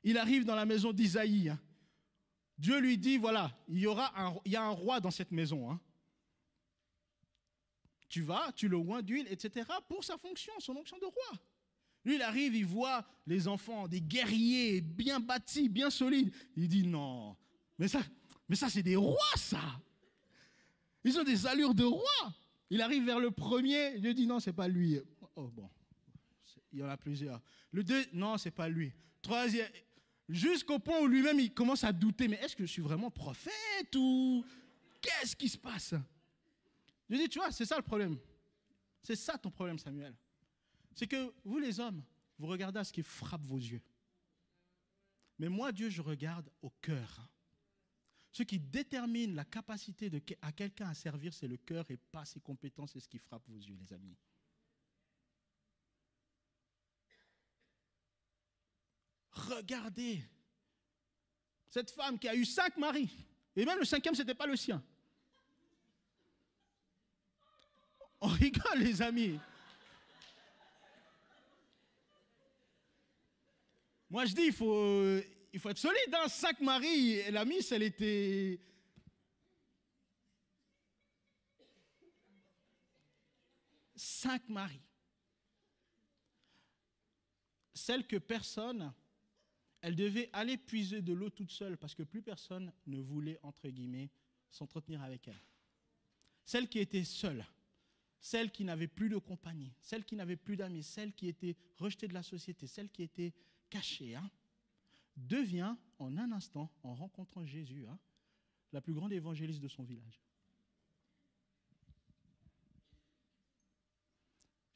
Il 0.03 0.17
arrive 0.17 0.45
dans 0.45 0.55
la 0.55 0.65
maison 0.65 0.93
d'Isaïe. 0.93 1.49
Hein. 1.49 1.59
Dieu 2.57 2.79
lui 2.79 2.97
dit, 2.97 3.17
voilà, 3.17 3.57
il 3.67 3.79
y, 3.79 3.87
aura 3.87 4.11
un, 4.19 4.35
il 4.45 4.51
y 4.53 4.55
a 4.55 4.63
un 4.63 4.69
roi 4.69 4.99
dans 4.99 5.11
cette 5.11 5.31
maison. 5.31 5.71
Hein. 5.71 5.79
Tu 8.07 8.21
vas, 8.21 8.51
tu 8.53 8.67
le 8.67 8.77
oins 8.77 9.01
d'huile, 9.01 9.27
etc. 9.29 9.69
pour 9.87 10.03
sa 10.03 10.17
fonction, 10.17 10.53
son 10.59 10.75
onction 10.75 10.97
de 10.97 11.05
roi. 11.05 11.39
Lui, 12.03 12.15
il 12.15 12.21
arrive, 12.21 12.55
il 12.55 12.65
voit 12.65 13.05
les 13.27 13.47
enfants, 13.47 13.87
des 13.87 14.01
guerriers 14.01 14.81
bien 14.81 15.19
bâtis, 15.19 15.69
bien 15.69 15.89
solides. 15.89 16.33
Il 16.55 16.67
dit, 16.67 16.87
non, 16.87 17.35
mais 17.77 17.87
ça, 17.87 18.01
mais 18.47 18.55
ça 18.55 18.69
c'est 18.69 18.83
des 18.83 18.95
rois, 18.95 19.35
ça. 19.35 19.61
Ils 21.03 21.17
ont 21.19 21.23
des 21.23 21.45
allures 21.45 21.73
de 21.73 21.83
rois. 21.83 22.33
Il 22.69 22.81
arrive 22.81 23.05
vers 23.05 23.19
le 23.19 23.31
premier, 23.31 23.99
Dieu 23.99 24.13
dit, 24.13 24.27
non, 24.27 24.39
c'est 24.39 24.53
pas 24.53 24.67
lui. 24.67 24.99
Oh 25.35 25.47
bon, 25.47 25.69
il 26.71 26.79
y 26.79 26.83
en 26.83 26.89
a 26.89 26.97
plusieurs. 26.97 27.41
Le 27.71 27.83
deux, 27.83 28.05
non, 28.13 28.37
c'est 28.37 28.51
pas 28.51 28.69
lui. 28.69 28.93
Troisième, 29.21 29.67
Jusqu'au 30.29 30.77
point 30.77 30.99
où 30.99 31.07
lui-même, 31.07 31.39
il 31.39 31.51
commence 31.51 31.83
à 31.83 31.91
douter, 31.91 32.27
mais 32.27 32.35
est-ce 32.35 32.55
que 32.55 32.63
je 32.63 32.71
suis 32.71 32.83
vraiment 32.83 33.09
prophète 33.09 33.95
ou 33.95 34.45
qu'est-ce 35.01 35.35
qui 35.35 35.49
se 35.49 35.57
passe? 35.57 35.95
Je 37.09 37.15
dis, 37.15 37.27
tu 37.27 37.39
vois, 37.39 37.51
c'est 37.51 37.65
ça 37.65 37.77
le 37.77 37.81
problème. 37.81 38.15
C'est 39.01 39.15
ça 39.15 39.39
ton 39.39 39.49
problème, 39.49 39.79
Samuel. 39.79 40.15
C'est 40.93 41.07
que 41.07 41.33
vous, 41.43 41.57
les 41.57 41.79
hommes, 41.79 42.03
vous 42.37 42.45
regardez 42.45 42.79
à 42.79 42.83
ce 42.83 42.93
qui 42.93 43.01
frappe 43.01 43.43
vos 43.43 43.57
yeux. 43.57 43.81
Mais 45.39 45.49
moi, 45.49 45.71
Dieu, 45.71 45.89
je 45.89 46.01
regarde 46.01 46.47
au 46.61 46.69
cœur. 46.81 47.27
Ce 48.31 48.43
qui 48.43 48.59
détermine 48.59 49.35
la 49.35 49.45
capacité 49.45 50.11
à 50.41 50.51
quelqu'un 50.51 50.89
à 50.89 50.93
servir, 50.93 51.33
c'est 51.33 51.47
le 51.47 51.57
cœur 51.57 51.89
et 51.89 51.97
pas 51.97 52.25
ses 52.25 52.39
compétences 52.39 52.95
et 52.95 52.99
ce 52.99 53.07
qui 53.07 53.17
frappe 53.17 53.47
vos 53.47 53.57
yeux, 53.57 53.75
les 53.75 53.91
amis. 53.91 54.15
Regardez 59.31 60.23
cette 61.69 61.91
femme 61.91 62.19
qui 62.19 62.27
a 62.27 62.35
eu 62.35 62.45
cinq 62.45 62.77
maris, 62.77 63.25
et 63.55 63.65
même 63.65 63.79
le 63.79 63.85
cinquième, 63.85 64.15
ce 64.15 64.21
n'était 64.21 64.35
pas 64.35 64.47
le 64.47 64.55
sien. 64.55 64.83
On 68.21 68.27
rigole, 68.27 68.79
les 68.79 69.01
amis. 69.01 69.39
Moi, 74.09 74.25
je 74.25 74.33
dis, 74.33 74.45
il 74.47 74.53
faut, 74.53 75.19
il 75.53 75.59
faut 75.59 75.69
être 75.69 75.77
solide. 75.77 76.13
Hein. 76.13 76.27
Cinq 76.27 76.59
maris, 76.61 77.13
et 77.13 77.31
la 77.31 77.45
miss, 77.45 77.71
elle 77.71 77.83
était. 77.83 78.59
Cinq 83.95 84.47
maris. 84.49 84.81
Celle 87.73 88.05
que 88.05 88.17
personne, 88.17 88.93
elle 89.81 89.95
devait 89.95 90.29
aller 90.33 90.57
puiser 90.57 91.01
de 91.01 91.13
l'eau 91.13 91.29
toute 91.29 91.51
seule 91.51 91.77
parce 91.77 91.95
que 91.95 92.03
plus 92.03 92.21
personne 92.21 92.71
ne 92.87 92.99
voulait, 92.99 93.39
entre 93.41 93.69
guillemets, 93.69 94.09
s'entretenir 94.51 95.01
avec 95.01 95.27
elle. 95.27 95.41
Celle 96.45 96.67
qui 96.67 96.79
était 96.79 97.03
seule, 97.03 97.45
celle 98.19 98.51
qui 98.51 98.63
n'avait 98.63 98.87
plus 98.87 99.09
de 99.09 99.17
compagnie, 99.17 99.73
celle 99.79 100.03
qui 100.03 100.15
n'avait 100.15 100.35
plus 100.35 100.57
d'amis, 100.57 100.83
celle 100.83 101.13
qui 101.13 101.27
était 101.27 101.55
rejetée 101.77 102.07
de 102.07 102.13
la 102.13 102.23
société, 102.23 102.67
celle 102.67 102.89
qui 102.89 103.03
était 103.03 103.33
cachée, 103.69 104.15
hein, 104.15 104.29
devient 105.27 105.75
en 105.99 106.17
un 106.17 106.31
instant, 106.31 106.71
en 106.83 106.93
rencontrant 106.93 107.45
Jésus, 107.45 107.85
hein, 107.87 107.99
la 108.71 108.81
plus 108.81 108.93
grande 108.93 109.13
évangéliste 109.13 109.61
de 109.61 109.67
son 109.67 109.83
village. 109.83 110.21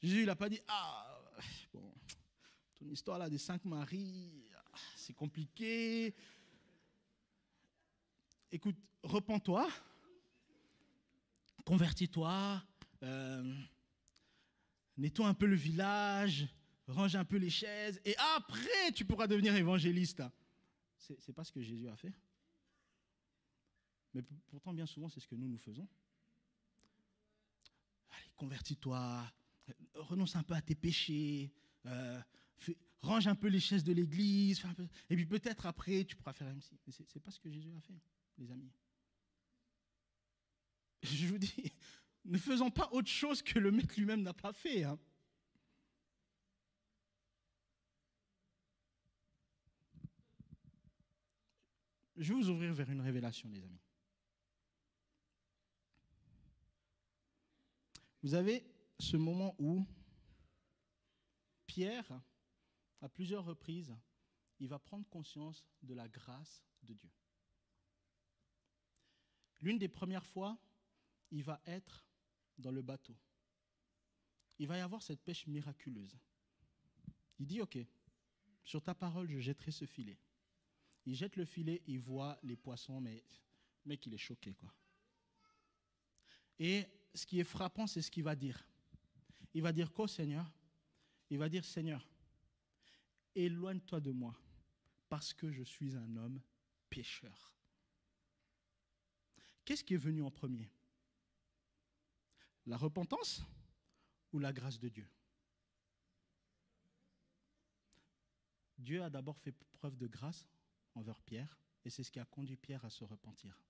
Jésus, 0.02 0.20
il 0.20 0.26
n'a 0.26 0.36
pas 0.36 0.48
dit, 0.48 0.60
ah, 0.68 1.18
bon, 1.72 1.94
ton 2.78 2.88
histoire 2.90 3.18
là 3.18 3.30
des 3.30 3.38
cinq 3.38 3.64
maris, 3.64 4.44
c'est 4.96 5.14
compliqué. 5.14 6.14
Écoute, 8.52 8.76
repens-toi, 9.02 9.68
convertis-toi, 11.64 12.62
euh, 13.02 13.54
nettoie 14.96 15.28
un 15.28 15.34
peu 15.34 15.46
le 15.46 15.56
village, 15.56 16.48
range 16.86 17.16
un 17.16 17.24
peu 17.24 17.36
les 17.36 17.50
chaises, 17.50 18.00
et 18.04 18.16
après 18.36 18.92
tu 18.94 19.04
pourras 19.04 19.26
devenir 19.26 19.54
évangéliste. 19.56 20.22
C'est, 20.96 21.26
n'est 21.26 21.34
pas 21.34 21.44
ce 21.44 21.52
que 21.52 21.60
Jésus 21.60 21.88
a 21.88 21.96
fait. 21.96 22.12
Mais 24.14 24.22
pourtant, 24.48 24.72
bien 24.72 24.86
souvent, 24.86 25.08
c'est 25.08 25.20
ce 25.20 25.26
que 25.26 25.34
nous, 25.34 25.48
nous 25.48 25.58
faisons. 25.58 25.88
Allez, 28.10 28.30
convertis-toi, 28.36 29.32
renonce 29.94 30.36
un 30.36 30.42
peu 30.42 30.54
à 30.54 30.62
tes 30.62 30.76
péchés, 30.76 31.52
euh, 31.86 32.20
range 33.02 33.26
un 33.26 33.34
peu 33.34 33.48
les 33.48 33.60
chaises 33.60 33.84
de 33.84 33.92
l'église, 33.92 34.62
et 35.10 35.16
puis 35.16 35.26
peut-être 35.26 35.66
après, 35.66 36.04
tu 36.04 36.16
pourras 36.16 36.32
faire. 36.32 36.52
Mais 36.54 36.60
ce 36.60 37.02
n'est 37.02 37.20
pas 37.20 37.30
ce 37.30 37.40
que 37.40 37.50
Jésus 37.50 37.72
a 37.76 37.80
fait, 37.80 38.00
les 38.38 38.50
amis. 38.50 38.70
Je 41.02 41.26
vous 41.26 41.38
dis, 41.38 41.72
ne 42.24 42.38
faisons 42.38 42.70
pas 42.70 42.88
autre 42.92 43.10
chose 43.10 43.42
que 43.42 43.58
le 43.58 43.70
mec 43.70 43.96
lui-même 43.96 44.22
n'a 44.22 44.32
pas 44.32 44.52
fait. 44.52 44.84
Hein. 44.84 44.98
Je 52.16 52.32
vais 52.32 52.40
vous 52.40 52.50
ouvrir 52.50 52.72
vers 52.74 52.90
une 52.90 53.00
révélation, 53.00 53.48
les 53.50 53.64
amis. 53.64 53.80
Vous 58.22 58.34
avez 58.34 58.64
ce 58.98 59.16
moment 59.16 59.54
où 59.58 59.84
Pierre, 61.66 62.22
à 63.00 63.08
plusieurs 63.08 63.44
reprises, 63.44 63.94
il 64.60 64.68
va 64.68 64.78
prendre 64.78 65.06
conscience 65.08 65.64
de 65.82 65.94
la 65.94 66.08
grâce 66.08 66.64
de 66.84 66.94
Dieu. 66.94 67.10
L'une 69.60 69.78
des 69.78 69.88
premières 69.88 70.26
fois, 70.26 70.58
il 71.30 71.42
va 71.42 71.60
être 71.66 72.06
dans 72.58 72.70
le 72.70 72.82
bateau. 72.82 73.16
Il 74.58 74.68
va 74.68 74.78
y 74.78 74.80
avoir 74.80 75.02
cette 75.02 75.20
pêche 75.20 75.46
miraculeuse. 75.46 76.16
Il 77.38 77.46
dit, 77.46 77.60
OK, 77.60 77.76
sur 78.62 78.82
ta 78.82 78.94
parole, 78.94 79.28
je 79.28 79.40
jetterai 79.40 79.72
ce 79.72 79.84
filet. 79.84 80.18
Il 81.06 81.14
jette 81.14 81.36
le 81.36 81.44
filet, 81.44 81.82
il 81.86 82.00
voit 82.00 82.38
les 82.42 82.56
poissons, 82.56 83.00
mais 83.00 83.22
mec, 83.84 84.06
il 84.06 84.14
est 84.14 84.18
choqué. 84.18 84.56
Et 86.58 86.86
ce 87.14 87.26
qui 87.26 87.40
est 87.40 87.44
frappant, 87.44 87.86
c'est 87.86 88.02
ce 88.02 88.10
qu'il 88.10 88.24
va 88.24 88.34
dire. 88.34 88.66
Il 89.52 89.62
va 89.62 89.72
dire 89.72 89.92
quoi, 89.92 90.08
Seigneur? 90.08 90.50
Il 91.30 91.38
va 91.38 91.48
dire, 91.48 91.64
Seigneur, 91.64 92.08
éloigne-toi 93.34 94.00
de 94.00 94.10
moi, 94.10 94.34
parce 95.08 95.32
que 95.32 95.50
je 95.50 95.62
suis 95.62 95.96
un 95.96 96.16
homme 96.16 96.40
pécheur. 96.88 97.54
Qu'est-ce 99.64 99.84
qui 99.84 99.94
est 99.94 99.98
venu 99.98 100.22
en 100.22 100.30
premier? 100.30 100.70
La 102.66 102.76
repentance 102.76 103.42
ou 104.32 104.38
la 104.38 104.52
grâce 104.52 104.78
de 104.78 104.88
Dieu? 104.88 105.08
Dieu 108.78 109.02
a 109.02 109.10
d'abord 109.10 109.38
fait 109.38 109.52
preuve 109.72 109.96
de 109.96 110.06
grâce 110.06 110.46
envers 110.94 111.20
Pierre, 111.22 111.58
et 111.84 111.90
c'est 111.90 112.02
ce 112.02 112.10
qui 112.10 112.20
a 112.20 112.24
conduit 112.24 112.56
Pierre 112.56 112.84
à 112.84 112.90
se 112.90 113.04
repentir. 113.04 113.60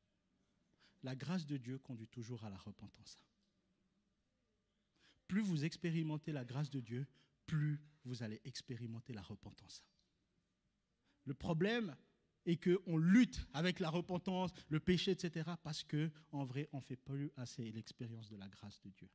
La 1.03 1.15
grâce 1.15 1.47
de 1.47 1.57
Dieu 1.57 1.79
conduit 1.79 2.09
toujours 2.09 2.45
à 2.45 2.51
la 2.51 2.57
repentance. 2.57 3.19
Plus 5.29 5.43
vous 5.43 5.65
expérimentez 5.65 6.33
la 6.33 6.45
grâce 6.45 6.71
de 6.71 6.81
Dieu, 6.81 7.07
plus 7.47 7.81
vous 8.05 8.23
allez 8.23 8.41
expérimenter 8.45 9.13
la 9.13 9.23
repentance. 9.23 9.83
Le 11.25 11.35
problème 11.35 11.97
est 12.47 12.63
qu'on 12.63 12.97
lutte 12.97 13.47
avec 13.55 13.81
la 13.81 13.89
repentance, 13.89 14.51
le 14.69 14.81
péché, 14.81 15.13
etc., 15.13 15.51
parce 15.63 15.83
qu'en 15.83 16.45
vrai, 16.45 16.69
on 16.73 16.79
ne 16.79 16.83
fait 16.83 16.97
plus 16.97 17.31
assez 17.37 17.71
l'expérience 17.73 18.29
de 18.29 18.37
la 18.37 18.49
grâce 18.49 18.81
de 18.83 18.91
Dieu. 18.91 19.09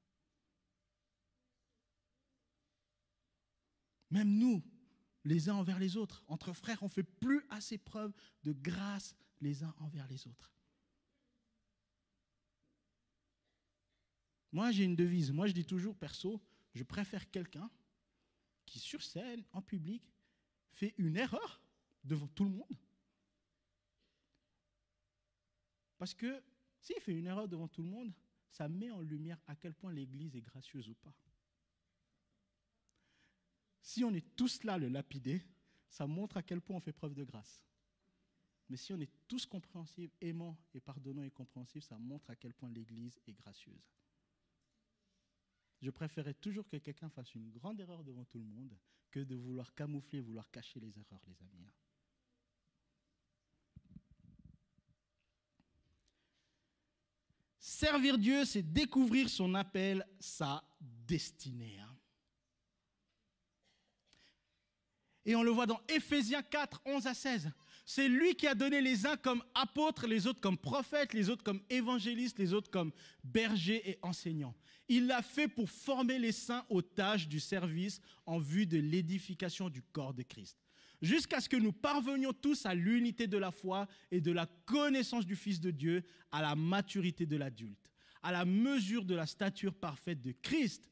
Même 4.09 4.37
nous, 4.39 4.63
les 5.29 5.47
uns 5.47 5.55
envers 5.55 5.77
les 5.77 5.95
autres. 5.95 6.23
Entre 6.27 6.53
frères, 6.53 6.81
on 6.81 6.89
fait 6.89 7.03
plus 7.03 7.45
assez 7.49 7.77
preuve 7.77 8.11
de 8.43 8.51
grâce 8.51 9.15
les 9.41 9.63
uns 9.63 9.73
envers 9.77 10.07
les 10.07 10.27
autres. 10.27 10.51
Moi, 14.51 14.71
j'ai 14.71 14.83
une 14.83 14.95
devise. 14.95 15.31
Moi, 15.31 15.45
je 15.45 15.53
dis 15.53 15.65
toujours, 15.65 15.95
perso, 15.95 16.41
je 16.73 16.83
préfère 16.83 17.29
quelqu'un 17.29 17.69
qui, 18.65 18.79
sur 18.79 19.03
scène, 19.03 19.45
en 19.51 19.61
public, 19.61 20.03
fait 20.71 20.95
une 20.97 21.15
erreur 21.15 21.61
devant 22.03 22.27
tout 22.29 22.45
le 22.45 22.49
monde. 22.49 22.77
Parce 25.99 26.15
que 26.15 26.41
s'il 26.81 26.99
fait 27.01 27.13
une 27.13 27.27
erreur 27.27 27.47
devant 27.47 27.67
tout 27.67 27.83
le 27.83 27.89
monde, 27.89 28.11
ça 28.49 28.67
met 28.67 28.89
en 28.89 29.01
lumière 29.01 29.39
à 29.45 29.55
quel 29.55 29.75
point 29.75 29.93
l'Église 29.93 30.35
est 30.35 30.41
gracieuse 30.41 30.89
ou 30.89 30.95
pas. 30.95 31.13
Si 33.99 34.05
on 34.05 34.13
est 34.13 34.33
tous 34.37 34.63
là 34.63 34.77
le 34.77 34.87
lapider, 34.87 35.43
ça 35.89 36.07
montre 36.07 36.37
à 36.37 36.41
quel 36.41 36.61
point 36.61 36.77
on 36.77 36.79
fait 36.79 36.93
preuve 36.93 37.13
de 37.13 37.25
grâce. 37.25 37.65
Mais 38.69 38.77
si 38.77 38.93
on 38.93 39.01
est 39.01 39.11
tous 39.27 39.45
compréhensifs, 39.45 40.15
aimants 40.21 40.57
et 40.73 40.79
pardonnants 40.79 41.23
et 41.23 41.31
compréhensifs, 41.31 41.83
ça 41.83 41.97
montre 41.97 42.29
à 42.29 42.37
quel 42.37 42.53
point 42.53 42.69
l'Église 42.69 43.19
est 43.27 43.33
gracieuse. 43.33 43.91
Je 45.81 45.89
préférais 45.89 46.33
toujours 46.33 46.65
que 46.65 46.77
quelqu'un 46.77 47.09
fasse 47.09 47.35
une 47.35 47.49
grande 47.49 47.81
erreur 47.81 48.05
devant 48.05 48.23
tout 48.23 48.37
le 48.37 48.45
monde 48.45 48.73
que 49.11 49.19
de 49.19 49.35
vouloir 49.35 49.75
camoufler, 49.75 50.21
vouloir 50.21 50.49
cacher 50.49 50.79
les 50.79 50.97
erreurs, 50.97 51.25
les 51.27 51.43
amis. 51.43 51.67
Servir 57.59 58.17
Dieu, 58.17 58.45
c'est 58.45 58.63
découvrir 58.63 59.29
son 59.29 59.55
appel, 59.55 60.07
sa 60.21 60.63
destinée. 60.79 61.79
Hein. 61.79 61.98
Et 65.29 65.35
on 65.35 65.43
le 65.43 65.51
voit 65.51 65.67
dans 65.67 65.79
Éphésiens 65.87 66.41
4, 66.41 66.81
11 66.85 67.05
à 67.05 67.13
16. 67.13 67.51
C'est 67.85 68.07
lui 68.07 68.33
qui 68.33 68.47
a 68.47 68.55
donné 68.55 68.81
les 68.81 69.05
uns 69.05 69.15
comme 69.15 69.43
apôtres, 69.53 70.07
les 70.07 70.25
autres 70.25 70.41
comme 70.41 70.57
prophètes, 70.57 71.13
les 71.13 71.29
autres 71.29 71.43
comme 71.43 71.61
évangélistes, 71.69 72.39
les 72.39 72.51
autres 72.51 72.71
comme 72.71 72.91
bergers 73.23 73.87
et 73.87 73.99
enseignants. 74.01 74.55
Il 74.87 75.05
l'a 75.05 75.21
fait 75.21 75.47
pour 75.47 75.69
former 75.69 76.17
les 76.17 76.31
saints 76.31 76.65
aux 76.67 76.81
tâches 76.81 77.27
du 77.27 77.39
service 77.39 78.01
en 78.25 78.39
vue 78.39 78.65
de 78.65 78.79
l'édification 78.79 79.69
du 79.69 79.83
corps 79.83 80.15
de 80.15 80.23
Christ. 80.23 80.57
Jusqu'à 80.99 81.41
ce 81.41 81.47
que 81.47 81.57
nous 81.57 81.73
parvenions 81.73 82.33
tous 82.33 82.65
à 82.65 82.73
l'unité 82.73 83.27
de 83.27 83.37
la 83.37 83.51
foi 83.51 83.87
et 84.09 84.21
de 84.21 84.31
la 84.31 84.47
connaissance 84.65 85.27
du 85.27 85.35
Fils 85.35 85.59
de 85.59 85.69
Dieu, 85.69 86.01
à 86.31 86.41
la 86.41 86.55
maturité 86.55 87.27
de 87.27 87.37
l'adulte 87.37 87.89
à 88.21 88.31
la 88.31 88.45
mesure 88.45 89.05
de 89.05 89.15
la 89.15 89.25
stature 89.25 89.73
parfaite 89.73 90.21
de 90.21 90.33
Christ. 90.41 90.88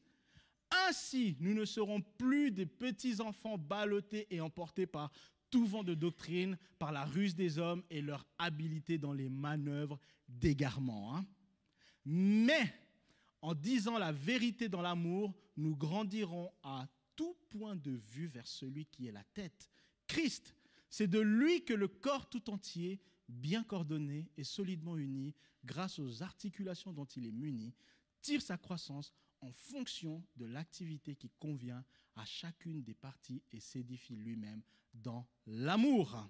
Ainsi, 0.88 1.36
nous 1.40 1.54
ne 1.54 1.64
serons 1.64 2.00
plus 2.00 2.50
des 2.50 2.66
petits 2.66 3.20
enfants 3.20 3.58
ballottés 3.58 4.26
et 4.30 4.40
emportés 4.40 4.86
par 4.86 5.10
tout 5.50 5.66
vent 5.66 5.82
de 5.82 5.94
doctrine, 5.94 6.58
par 6.78 6.92
la 6.92 7.04
ruse 7.04 7.34
des 7.34 7.58
hommes 7.58 7.82
et 7.90 8.02
leur 8.02 8.26
habileté 8.38 8.98
dans 8.98 9.12
les 9.12 9.28
manœuvres 9.28 9.98
d'égarement. 10.28 11.16
Hein. 11.16 11.26
Mais, 12.04 12.74
en 13.40 13.54
disant 13.54 13.98
la 13.98 14.12
vérité 14.12 14.68
dans 14.68 14.82
l'amour, 14.82 15.34
nous 15.56 15.76
grandirons 15.76 16.50
à 16.62 16.86
tout 17.16 17.36
point 17.48 17.76
de 17.76 17.92
vue 17.92 18.26
vers 18.26 18.46
celui 18.46 18.86
qui 18.86 19.06
est 19.06 19.12
la 19.12 19.24
tête, 19.24 19.70
Christ. 20.06 20.54
C'est 20.90 21.08
de 21.08 21.20
lui 21.20 21.64
que 21.64 21.74
le 21.74 21.88
corps 21.88 22.28
tout 22.28 22.48
entier, 22.50 23.00
bien 23.28 23.62
coordonné 23.62 24.30
et 24.36 24.44
solidement 24.44 24.96
uni, 24.96 25.34
grâce 25.64 25.98
aux 25.98 26.22
articulations 26.22 26.92
dont 26.92 27.04
il 27.04 27.26
est 27.26 27.32
muni, 27.32 27.74
tire 28.22 28.40
sa 28.40 28.56
croissance 28.56 29.12
en 29.40 29.52
fonction 29.52 30.22
de 30.36 30.46
l'activité 30.46 31.14
qui 31.14 31.30
convient 31.38 31.84
à 32.16 32.24
chacune 32.24 32.82
des 32.82 32.94
parties 32.94 33.42
et 33.52 33.60
s'édifie 33.60 34.16
lui-même 34.16 34.62
dans 34.94 35.26
l'amour. 35.46 36.28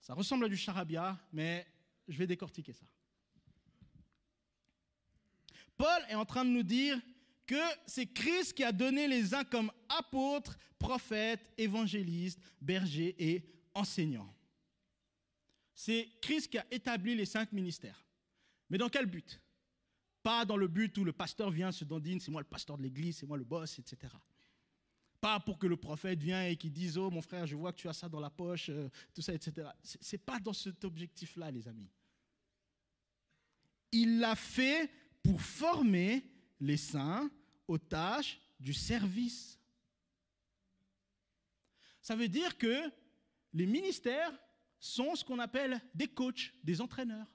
Ça 0.00 0.14
ressemble 0.14 0.46
à 0.46 0.48
du 0.48 0.56
charabia, 0.56 1.18
mais 1.32 1.66
je 2.08 2.16
vais 2.16 2.26
décortiquer 2.26 2.72
ça. 2.72 2.86
Paul 5.76 6.02
est 6.08 6.14
en 6.14 6.24
train 6.24 6.44
de 6.44 6.50
nous 6.50 6.62
dire 6.62 7.00
que 7.46 7.60
c'est 7.86 8.06
Christ 8.06 8.54
qui 8.54 8.64
a 8.64 8.72
donné 8.72 9.06
les 9.06 9.34
uns 9.34 9.44
comme 9.44 9.70
apôtres, 9.88 10.58
prophètes, 10.78 11.44
évangélistes, 11.58 12.40
bergers 12.60 13.14
et 13.18 13.44
enseignants. 13.74 14.32
C'est 15.74 16.08
Christ 16.22 16.48
qui 16.48 16.58
a 16.58 16.66
établi 16.70 17.14
les 17.14 17.26
cinq 17.26 17.52
ministères. 17.52 18.04
Mais 18.70 18.78
dans 18.78 18.88
quel 18.88 19.06
but? 19.06 19.40
Pas 20.26 20.44
dans 20.44 20.56
le 20.56 20.66
but 20.66 20.98
où 20.98 21.04
le 21.04 21.12
pasteur 21.12 21.52
vient 21.52 21.70
se 21.70 21.84
dandine, 21.84 22.18
c'est 22.18 22.32
moi 22.32 22.40
le 22.40 22.48
pasteur 22.48 22.76
de 22.76 22.82
l'église, 22.82 23.18
c'est 23.18 23.26
moi 23.26 23.36
le 23.36 23.44
boss, 23.44 23.78
etc. 23.78 24.12
Pas 25.20 25.38
pour 25.38 25.56
que 25.56 25.68
le 25.68 25.76
prophète 25.76 26.18
vienne 26.18 26.50
et 26.50 26.56
qu'il 26.56 26.72
dise 26.72 26.98
Oh 26.98 27.12
mon 27.12 27.22
frère, 27.22 27.46
je 27.46 27.54
vois 27.54 27.72
que 27.72 27.78
tu 27.78 27.88
as 27.88 27.92
ça 27.92 28.08
dans 28.08 28.18
la 28.18 28.28
poche, 28.28 28.68
euh, 28.70 28.88
tout 29.14 29.22
ça, 29.22 29.32
etc. 29.32 29.68
Ce 29.84 29.96
n'est 30.16 30.18
pas 30.18 30.40
dans 30.40 30.52
cet 30.52 30.84
objectif-là, 30.84 31.52
les 31.52 31.68
amis. 31.68 31.88
Il 33.92 34.18
l'a 34.18 34.34
fait 34.34 34.90
pour 35.22 35.40
former 35.40 36.28
les 36.58 36.76
saints 36.76 37.30
aux 37.68 37.78
tâches 37.78 38.40
du 38.58 38.74
service. 38.74 39.60
Ça 42.02 42.16
veut 42.16 42.28
dire 42.28 42.58
que 42.58 42.90
les 43.52 43.66
ministères 43.66 44.36
sont 44.80 45.14
ce 45.14 45.24
qu'on 45.24 45.38
appelle 45.38 45.80
des 45.94 46.08
coachs, 46.08 46.52
des 46.64 46.80
entraîneurs. 46.80 47.28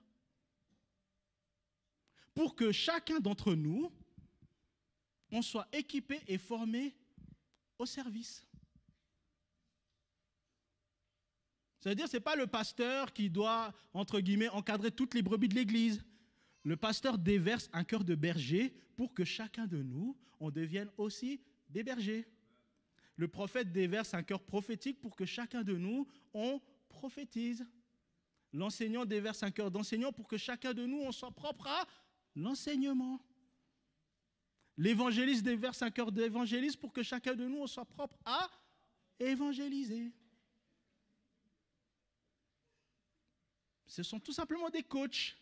Pour 2.33 2.55
que 2.55 2.71
chacun 2.71 3.19
d'entre 3.19 3.53
nous, 3.53 3.91
on 5.31 5.41
soit 5.41 5.67
équipé 5.73 6.21
et 6.27 6.37
formé 6.37 6.95
au 7.77 7.85
service. 7.85 8.45
Ça 11.79 11.89
veut 11.89 11.95
dire 11.95 12.05
que 12.05 12.11
ce 12.11 12.17
n'est 12.17 12.21
pas 12.21 12.35
le 12.35 12.47
pasteur 12.47 13.11
qui 13.11 13.29
doit, 13.29 13.73
entre 13.93 14.19
guillemets, 14.19 14.49
encadrer 14.49 14.91
toutes 14.91 15.15
les 15.15 15.23
brebis 15.23 15.49
de 15.49 15.55
l'Église. 15.55 16.03
Le 16.63 16.77
pasteur 16.77 17.17
déverse 17.17 17.69
un 17.73 17.83
cœur 17.83 18.03
de 18.03 18.13
berger 18.13 18.75
pour 18.95 19.13
que 19.15 19.23
chacun 19.23 19.65
de 19.65 19.81
nous, 19.81 20.15
on 20.39 20.51
devienne 20.51 20.91
aussi 20.97 21.41
des 21.69 21.83
bergers. 21.83 22.27
Le 23.15 23.27
prophète 23.27 23.71
déverse 23.71 24.13
un 24.13 24.21
cœur 24.21 24.43
prophétique 24.43 25.01
pour 25.01 25.15
que 25.15 25.25
chacun 25.25 25.63
de 25.63 25.75
nous, 25.75 26.07
on 26.33 26.61
prophétise. 26.87 27.65
L'enseignant 28.53 29.05
déverse 29.05 29.41
un 29.41 29.51
cœur 29.51 29.71
d'enseignant 29.71 30.11
pour 30.11 30.27
que 30.27 30.37
chacun 30.37 30.73
de 30.73 30.85
nous, 30.85 30.99
on 30.99 31.11
soit 31.11 31.31
propre 31.31 31.67
à 31.67 31.87
l'enseignement. 32.35 33.19
L'évangéliste 34.77 35.43
déverse 35.43 35.81
un 35.81 35.91
cœur 35.91 36.11
d'évangéliste 36.11 36.79
pour 36.79 36.93
que 36.93 37.03
chacun 37.03 37.35
de 37.35 37.45
nous, 37.45 37.67
soit 37.67 37.85
propre 37.85 38.17
à 38.25 38.49
évangéliser. 39.19 40.11
Ce 43.85 44.03
sont 44.03 44.19
tout 44.19 44.33
simplement 44.33 44.69
des 44.69 44.83
coachs 44.83 45.37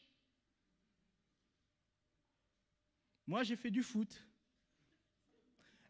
Moi, 3.30 3.44
j'ai 3.44 3.56
fait 3.56 3.70
du 3.70 3.84
foot. 3.84 4.24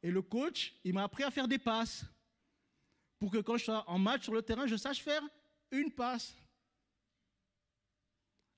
Et 0.04 0.12
le 0.12 0.22
coach, 0.22 0.74
il 0.84 0.94
m'a 0.94 1.04
appris 1.04 1.24
à 1.24 1.32
faire 1.32 1.48
des 1.48 1.58
passes. 1.58 2.04
Pour 3.18 3.32
que 3.32 3.38
quand 3.38 3.56
je 3.56 3.64
sois 3.64 3.90
en 3.90 3.98
match 3.98 4.24
sur 4.24 4.34
le 4.34 4.42
terrain, 4.42 4.68
je 4.68 4.76
sache 4.76 5.02
faire 5.02 5.24
une 5.72 5.90
passe. 5.90 6.36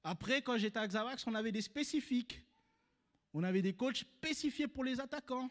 Après, 0.03 0.41
quand 0.41 0.57
j'étais 0.57 0.79
à 0.79 0.87
Xavax, 0.87 1.25
on 1.27 1.35
avait 1.35 1.51
des 1.51 1.61
spécifiques. 1.61 2.41
On 3.33 3.43
avait 3.43 3.61
des 3.61 3.73
coachs 3.73 3.97
spécifiés 3.97 4.67
pour 4.67 4.83
les 4.83 4.99
attaquants. 4.99 5.49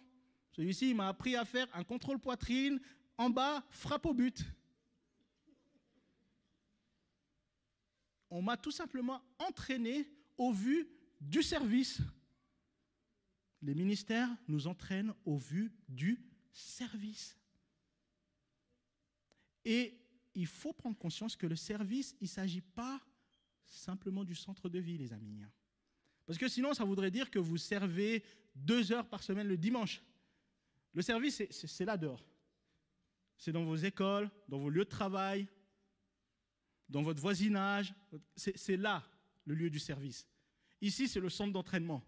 Celui-ci, 0.52 0.90
il 0.90 0.96
m'a 0.96 1.08
appris 1.08 1.36
à 1.36 1.44
faire 1.44 1.68
un 1.72 1.84
contrôle 1.84 2.18
poitrine, 2.18 2.80
en 3.16 3.30
bas, 3.30 3.64
frappe 3.70 4.06
au 4.06 4.14
but. 4.14 4.44
On 8.28 8.42
m'a 8.42 8.56
tout 8.56 8.70
simplement 8.70 9.22
entraîné 9.38 10.08
au 10.36 10.52
vu 10.52 10.88
du 11.20 11.42
service. 11.42 12.00
Les 13.62 13.74
ministères 13.74 14.30
nous 14.48 14.66
entraînent 14.66 15.14
au 15.24 15.36
vu 15.36 15.72
du 15.88 16.24
service. 16.52 17.36
Et 19.64 19.98
il 20.34 20.46
faut 20.46 20.72
prendre 20.72 20.96
conscience 20.96 21.36
que 21.36 21.46
le 21.46 21.56
service, 21.56 22.16
il 22.20 22.24
ne 22.24 22.28
s'agit 22.28 22.62
pas 22.62 23.00
simplement 23.70 24.24
du 24.24 24.34
centre 24.34 24.68
de 24.68 24.78
vie, 24.78 24.98
les 24.98 25.12
amis. 25.12 25.42
Parce 26.26 26.38
que 26.38 26.48
sinon, 26.48 26.74
ça 26.74 26.84
voudrait 26.84 27.10
dire 27.10 27.30
que 27.30 27.38
vous 27.38 27.56
servez 27.56 28.22
deux 28.54 28.92
heures 28.92 29.08
par 29.08 29.22
semaine 29.22 29.46
le 29.46 29.56
dimanche. 29.56 30.02
Le 30.92 31.02
service, 31.02 31.42
c'est 31.50 31.84
là 31.84 31.96
dehors. 31.96 32.24
C'est 33.38 33.52
dans 33.52 33.64
vos 33.64 33.76
écoles, 33.76 34.30
dans 34.48 34.58
vos 34.58 34.68
lieux 34.68 34.84
de 34.84 34.90
travail, 34.90 35.48
dans 36.88 37.02
votre 37.02 37.20
voisinage. 37.20 37.94
C'est 38.36 38.76
là 38.76 39.04
le 39.46 39.54
lieu 39.54 39.70
du 39.70 39.78
service. 39.78 40.26
Ici, 40.80 41.08
c'est 41.08 41.20
le 41.20 41.30
centre 41.30 41.52
d'entraînement. 41.52 42.04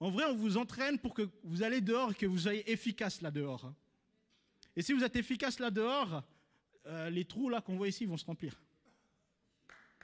En 0.00 0.10
vrai, 0.10 0.24
on 0.24 0.34
vous 0.34 0.56
entraîne 0.56 0.98
pour 0.98 1.14
que 1.14 1.28
vous 1.44 1.62
allez 1.62 1.80
dehors 1.80 2.12
et 2.12 2.14
que 2.14 2.26
vous 2.26 2.38
soyez 2.38 2.68
efficace 2.70 3.20
là 3.20 3.30
dehors. 3.30 3.72
Et 4.74 4.82
si 4.82 4.92
vous 4.92 5.04
êtes 5.04 5.16
efficace 5.16 5.60
là 5.60 5.70
dehors, 5.70 6.24
euh, 6.86 7.10
les 7.10 7.24
trous 7.24 7.48
là 7.48 7.60
qu'on 7.60 7.76
voit 7.76 7.88
ici 7.88 8.04
vont 8.06 8.16
se 8.16 8.24
remplir. 8.24 8.60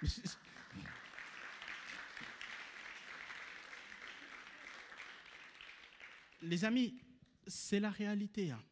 Les 6.43 6.65
amis, 6.65 6.95
c'est 7.47 7.81
la 7.81 7.91
réalité. 7.91 8.51
Hein. 8.51 8.63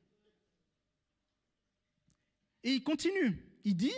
Et 2.62 2.72
il 2.72 2.82
continue. 2.82 3.36
Il 3.64 3.76
dit, 3.76 3.92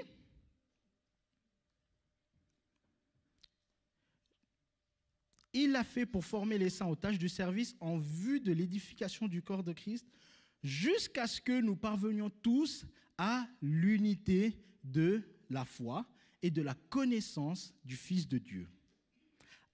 Il 5.52 5.72
l'a 5.72 5.84
fait 5.84 6.06
pour 6.06 6.24
former 6.24 6.58
les 6.58 6.70
saints 6.70 6.86
aux 6.86 6.96
tâches 6.96 7.18
du 7.18 7.28
service 7.28 7.74
en 7.80 7.98
vue 7.98 8.40
de 8.40 8.52
l'édification 8.52 9.26
du 9.26 9.42
corps 9.42 9.64
de 9.64 9.72
Christ, 9.72 10.06
jusqu'à 10.62 11.26
ce 11.26 11.40
que 11.40 11.60
nous 11.60 11.74
parvenions 11.74 12.30
tous 12.30 12.86
à 13.18 13.48
l'unité 13.60 14.56
de 14.84 15.22
la 15.48 15.64
foi 15.64 16.06
et 16.42 16.50
de 16.50 16.62
la 16.62 16.74
connaissance 16.74 17.74
du 17.84 17.96
Fils 17.96 18.28
de 18.28 18.38
Dieu, 18.38 18.68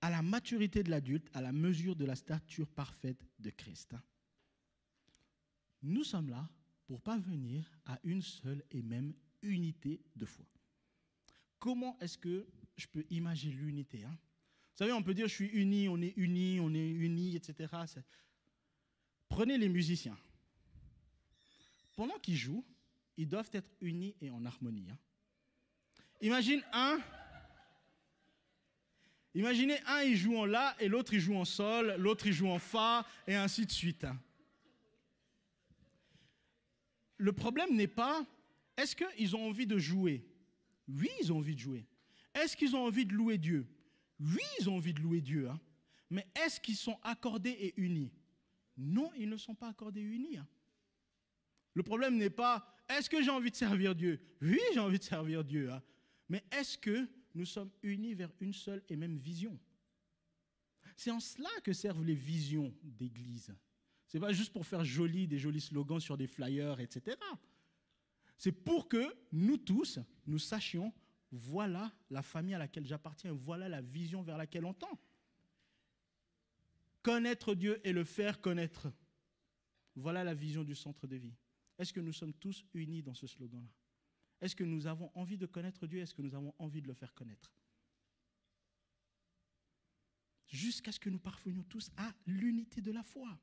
à 0.00 0.10
la 0.10 0.22
maturité 0.22 0.82
de 0.82 0.90
l'adulte, 0.90 1.28
à 1.34 1.40
la 1.40 1.52
mesure 1.52 1.96
de 1.96 2.04
la 2.04 2.16
stature 2.16 2.68
parfaite 2.68 3.24
de 3.38 3.50
Christ. 3.50 3.94
Nous 5.82 6.04
sommes 6.04 6.30
là 6.30 6.48
pour 6.86 7.00
parvenir 7.00 7.70
à 7.84 7.98
une 8.04 8.22
seule 8.22 8.62
et 8.70 8.82
même 8.82 9.14
unité 9.42 10.00
de 10.16 10.26
foi. 10.26 10.46
Comment 11.58 11.96
est-ce 12.00 12.18
que 12.18 12.46
je 12.76 12.86
peux 12.86 13.04
imaginer 13.10 13.54
l'unité 13.54 14.04
hein? 14.04 14.16
Vous 14.76 14.84
savez, 14.84 14.92
on 14.92 15.02
peut 15.02 15.14
dire 15.14 15.26
je 15.26 15.34
suis 15.34 15.48
uni, 15.48 15.88
on 15.88 16.00
est 16.02 16.12
uni, 16.18 16.60
on 16.60 16.74
est 16.74 16.90
uni, 16.90 17.34
etc. 17.34 17.74
Prenez 19.28 19.56
les 19.56 19.70
musiciens. 19.70 20.18
Pendant 21.96 22.18
qu'ils 22.18 22.36
jouent, 22.36 22.64
ils 23.16 23.26
doivent 23.26 23.48
être 23.54 23.70
unis 23.80 24.14
et 24.20 24.28
en 24.28 24.44
harmonie. 24.44 24.90
Hein. 24.90 24.98
Imagine 26.20 26.62
un. 26.72 26.98
Imaginez 29.34 29.78
un, 29.86 30.00
il 30.00 30.16
joue 30.16 30.36
en 30.38 30.46
La 30.46 30.74
et 30.80 30.88
l'autre, 30.88 31.12
il 31.12 31.20
joue 31.20 31.36
en 31.36 31.44
Sol, 31.44 31.94
l'autre, 31.98 32.26
il 32.26 32.32
joue 32.32 32.48
en 32.48 32.58
Fa, 32.58 33.06
et 33.26 33.34
ainsi 33.34 33.66
de 33.66 33.70
suite. 33.70 34.06
Le 37.18 37.32
problème 37.32 37.74
n'est 37.74 37.86
pas, 37.86 38.24
est-ce 38.76 38.96
qu'ils 38.96 39.36
ont 39.36 39.46
envie 39.46 39.66
de 39.66 39.78
jouer? 39.78 40.26
Oui, 40.88 41.10
ils 41.20 41.32
ont 41.32 41.38
envie 41.38 41.54
de 41.54 41.60
jouer. 41.60 41.86
Est-ce 42.34 42.56
qu'ils 42.56 42.74
ont 42.76 42.84
envie 42.84 43.04
de 43.04 43.12
louer 43.12 43.36
Dieu? 43.36 43.66
Oui, 44.20 44.42
ils 44.58 44.70
ont 44.70 44.76
envie 44.76 44.94
de 44.94 45.00
louer 45.00 45.20
Dieu, 45.20 45.48
hein. 45.50 45.60
mais 46.08 46.26
est-ce 46.44 46.58
qu'ils 46.58 46.76
sont 46.76 46.98
accordés 47.02 47.50
et 47.50 47.74
unis? 47.76 48.12
Non, 48.78 49.10
ils 49.16 49.28
ne 49.28 49.36
sont 49.36 49.54
pas 49.54 49.68
accordés 49.68 50.00
et 50.00 50.04
unis. 50.04 50.38
Hein. 50.38 50.46
Le 51.74 51.82
problème 51.82 52.16
n'est 52.16 52.30
pas 52.30 52.74
est-ce 52.88 53.10
que 53.10 53.22
j'ai 53.22 53.30
envie 53.30 53.50
de 53.50 53.56
servir 53.56 53.94
Dieu? 53.94 54.20
Oui, 54.40 54.60
j'ai 54.72 54.80
envie 54.80 54.98
de 54.98 55.04
servir 55.04 55.44
Dieu. 55.44 55.70
Hein. 55.70 55.82
Mais 56.28 56.44
est-ce 56.50 56.76
que 56.78 57.08
nous 57.34 57.44
sommes 57.44 57.70
unis 57.82 58.14
vers 58.14 58.32
une 58.40 58.52
seule 58.52 58.82
et 58.88 58.96
même 58.96 59.16
vision? 59.16 59.58
C'est 60.96 61.10
en 61.10 61.20
cela 61.20 61.50
que 61.62 61.72
servent 61.72 62.04
les 62.04 62.14
visions 62.14 62.74
d'église. 62.82 63.54
Ce 64.06 64.16
n'est 64.16 64.20
pas 64.20 64.32
juste 64.32 64.52
pour 64.52 64.66
faire 64.66 64.84
joli, 64.84 65.26
des 65.26 65.38
jolis 65.38 65.60
slogans 65.60 66.00
sur 66.00 66.16
des 66.16 66.26
flyers, 66.26 66.80
etc. 66.80 67.16
C'est 68.38 68.52
pour 68.52 68.88
que 68.88 69.14
nous 69.32 69.56
tous, 69.56 69.98
nous 70.26 70.38
sachions, 70.38 70.92
voilà 71.30 71.92
la 72.10 72.22
famille 72.22 72.54
à 72.54 72.58
laquelle 72.58 72.86
j'appartiens, 72.86 73.32
voilà 73.32 73.68
la 73.68 73.82
vision 73.82 74.22
vers 74.22 74.36
laquelle 74.36 74.64
on 74.64 74.74
tend. 74.74 74.98
Connaître 77.02 77.54
Dieu 77.54 77.80
et 77.84 77.92
le 77.92 78.04
faire 78.04 78.40
connaître. 78.40 78.92
Voilà 79.94 80.24
la 80.24 80.34
vision 80.34 80.64
du 80.64 80.74
centre 80.74 81.06
de 81.06 81.16
vie. 81.16 81.34
Est-ce 81.78 81.92
que 81.92 82.00
nous 82.00 82.12
sommes 82.12 82.34
tous 82.34 82.64
unis 82.74 83.02
dans 83.02 83.14
ce 83.14 83.26
slogan-là? 83.26 83.68
Est-ce 84.40 84.54
que 84.54 84.64
nous 84.64 84.86
avons 84.86 85.10
envie 85.14 85.38
de 85.38 85.46
connaître 85.46 85.86
Dieu? 85.86 86.00
Est-ce 86.00 86.14
que 86.14 86.22
nous 86.22 86.34
avons 86.34 86.54
envie 86.58 86.82
de 86.82 86.88
le 86.88 86.94
faire 86.94 87.14
connaître? 87.14 87.52
Jusqu'à 90.46 90.92
ce 90.92 91.00
que 91.00 91.10
nous 91.10 91.18
parvenions 91.18 91.64
tous 91.64 91.90
à 91.96 92.12
l'unité 92.26 92.80
de 92.80 92.92
la 92.92 93.02
foi. 93.02 93.38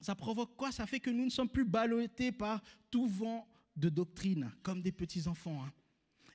Ça 0.00 0.14
provoque 0.14 0.56
quoi? 0.56 0.70
Ça 0.70 0.86
fait 0.86 1.00
que 1.00 1.10
nous 1.10 1.24
ne 1.24 1.30
sommes 1.30 1.48
plus 1.48 1.64
ballottés 1.64 2.32
par 2.32 2.62
tout 2.90 3.06
vent 3.06 3.48
de 3.76 3.88
doctrine, 3.88 4.52
comme 4.62 4.82
des 4.82 4.92
petits-enfants. 4.92 5.64
Hein. 5.64 5.72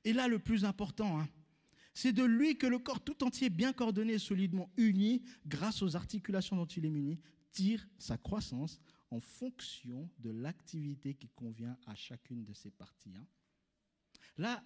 Et 0.03 0.13
là, 0.13 0.27
le 0.27 0.39
plus 0.39 0.65
important, 0.65 1.19
hein, 1.19 1.29
c'est 1.93 2.11
de 2.11 2.23
lui 2.23 2.57
que 2.57 2.67
le 2.67 2.79
corps 2.79 3.03
tout 3.03 3.23
entier, 3.23 3.49
bien 3.49 3.71
coordonné 3.71 4.13
et 4.13 4.19
solidement 4.19 4.71
uni, 4.77 5.21
grâce 5.45 5.81
aux 5.81 5.95
articulations 5.95 6.55
dont 6.55 6.65
il 6.65 6.85
est 6.85 6.89
muni, 6.89 7.19
tire 7.51 7.87
sa 7.97 8.17
croissance 8.17 8.79
en 9.13 9.19
fonction 9.19 10.09
de 10.17 10.31
l'activité 10.31 11.13
qui 11.13 11.29
convient 11.29 11.77
à 11.85 11.93
chacune 11.93 12.43
de 12.43 12.53
ses 12.53 12.71
parties. 12.71 13.13
Hein. 13.15 13.27
Là, 14.37 14.63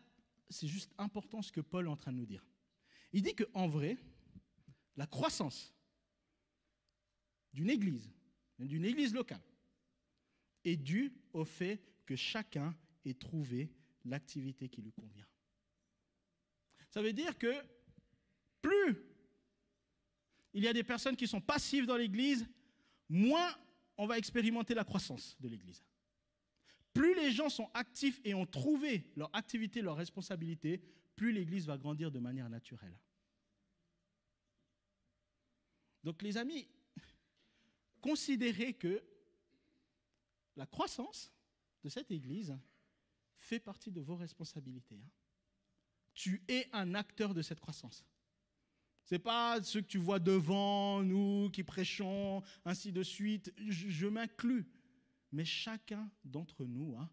c'est 0.49 0.67
juste 0.67 0.93
important 0.97 1.41
ce 1.41 1.51
que 1.51 1.60
Paul 1.60 1.86
est 1.86 1.89
en 1.89 1.97
train 1.97 2.13
de 2.13 2.17
nous 2.17 2.25
dire. 2.25 2.45
Il 3.12 3.23
dit 3.23 3.36
qu'en 3.36 3.67
vrai, 3.67 3.97
la 4.95 5.05
croissance 5.05 5.75
d'une 7.51 7.69
église, 7.69 8.10
d'une 8.57 8.86
église 8.86 9.13
locale, 9.13 9.43
est 10.63 10.77
due 10.77 11.13
au 11.33 11.43
fait 11.43 11.83
que 12.05 12.15
chacun 12.15 12.73
ait 13.03 13.15
trouvé 13.15 13.69
l'activité 14.05 14.69
qui 14.69 14.81
lui 14.81 14.93
convient. 14.93 15.27
Ça 16.89 17.01
veut 17.01 17.13
dire 17.13 17.38
que 17.38 17.53
plus 18.62 18.95
il 20.53 20.63
y 20.63 20.69
a 20.69 20.73
des 20.73 20.86
personnes 20.86 21.17
qui 21.17 21.27
sont 21.27 21.41
passives 21.41 21.86
dans 21.86 21.97
l'Église, 21.97 22.47
moins 23.10 23.53
on 23.97 24.07
va 24.07 24.17
expérimenter 24.17 24.73
la 24.73 24.83
croissance 24.83 25.36
de 25.39 25.47
l'Église. 25.47 25.83
Plus 26.93 27.15
les 27.15 27.31
gens 27.31 27.49
sont 27.49 27.69
actifs 27.73 28.19
et 28.23 28.33
ont 28.33 28.45
trouvé 28.45 29.12
leur 29.15 29.33
activité, 29.36 29.81
leur 29.81 29.97
responsabilité, 29.97 30.81
plus 31.15 31.31
l'Église 31.31 31.65
va 31.65 31.77
grandir 31.77 32.12
de 32.12 32.19
manière 32.19 32.49
naturelle. 32.49 32.97
Donc 36.03 36.21
les 36.21 36.38
amis, 36.38 36.67
considérez 38.01 38.73
que 38.73 39.03
la 40.55 40.65
croissance 40.65 41.31
de 41.83 41.89
cette 41.89 42.12
Église 42.12 42.57
fait 43.38 43.60
partie 43.60 43.91
de 43.91 44.01
vos 44.01 44.15
responsabilités. 44.15 44.95
Hein. 44.95 45.10
Tu 46.13 46.41
es 46.47 46.67
un 46.73 46.95
acteur 46.95 47.33
de 47.33 47.41
cette 47.41 47.60
croissance. 47.60 48.03
Ce 49.08 49.15
n'est 49.15 49.20
pas 49.20 49.63
ce 49.63 49.80
que 49.80 49.86
tu 49.86 50.00
vois 50.00 50.20
devant 50.20 51.02
nous 51.02 51.50
qui 51.52 51.63
prêchons, 51.63 52.43
ainsi 52.65 52.91
de 52.91 53.04
suite. 53.04 53.54
Je, 53.58 54.06
m'inclus. 54.06 54.70
Mais 55.32 55.46
chacun 55.46 56.12
d'entre 56.26 56.65
nous, 56.65 56.98
hein, 56.98 57.10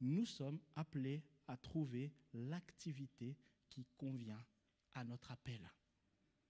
nous 0.00 0.26
sommes 0.26 0.58
appelés 0.74 1.22
à 1.46 1.56
trouver 1.56 2.12
l'activité 2.34 3.36
qui 3.70 3.86
convient 3.96 4.44
à 4.94 5.04
notre 5.04 5.30
appel, 5.30 5.60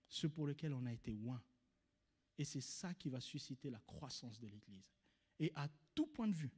ce 0.09 0.27
pour 0.27 0.47
lequel 0.47 0.73
on 0.73 0.87
a 0.87 0.93
été 0.95 1.13
loin. 1.13 1.43
Et 2.39 2.45
c'est 2.45 2.63
ça 2.63 2.95
qui 2.95 3.11
va 3.11 3.21
susciter 3.21 3.69
la 3.69 3.81
croissance 3.81 4.41
de 4.41 4.47
l'Église. 4.47 4.91
Et 5.39 5.53
à 5.57 5.69
tout 5.95 6.07
point 6.07 6.29
de 6.29 6.35
vue. 6.35 6.55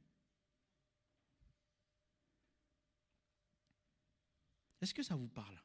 Est-ce 4.79 4.93
que 4.93 5.03
ça 5.03 5.15
vous 5.15 5.27
parle? 5.27 5.61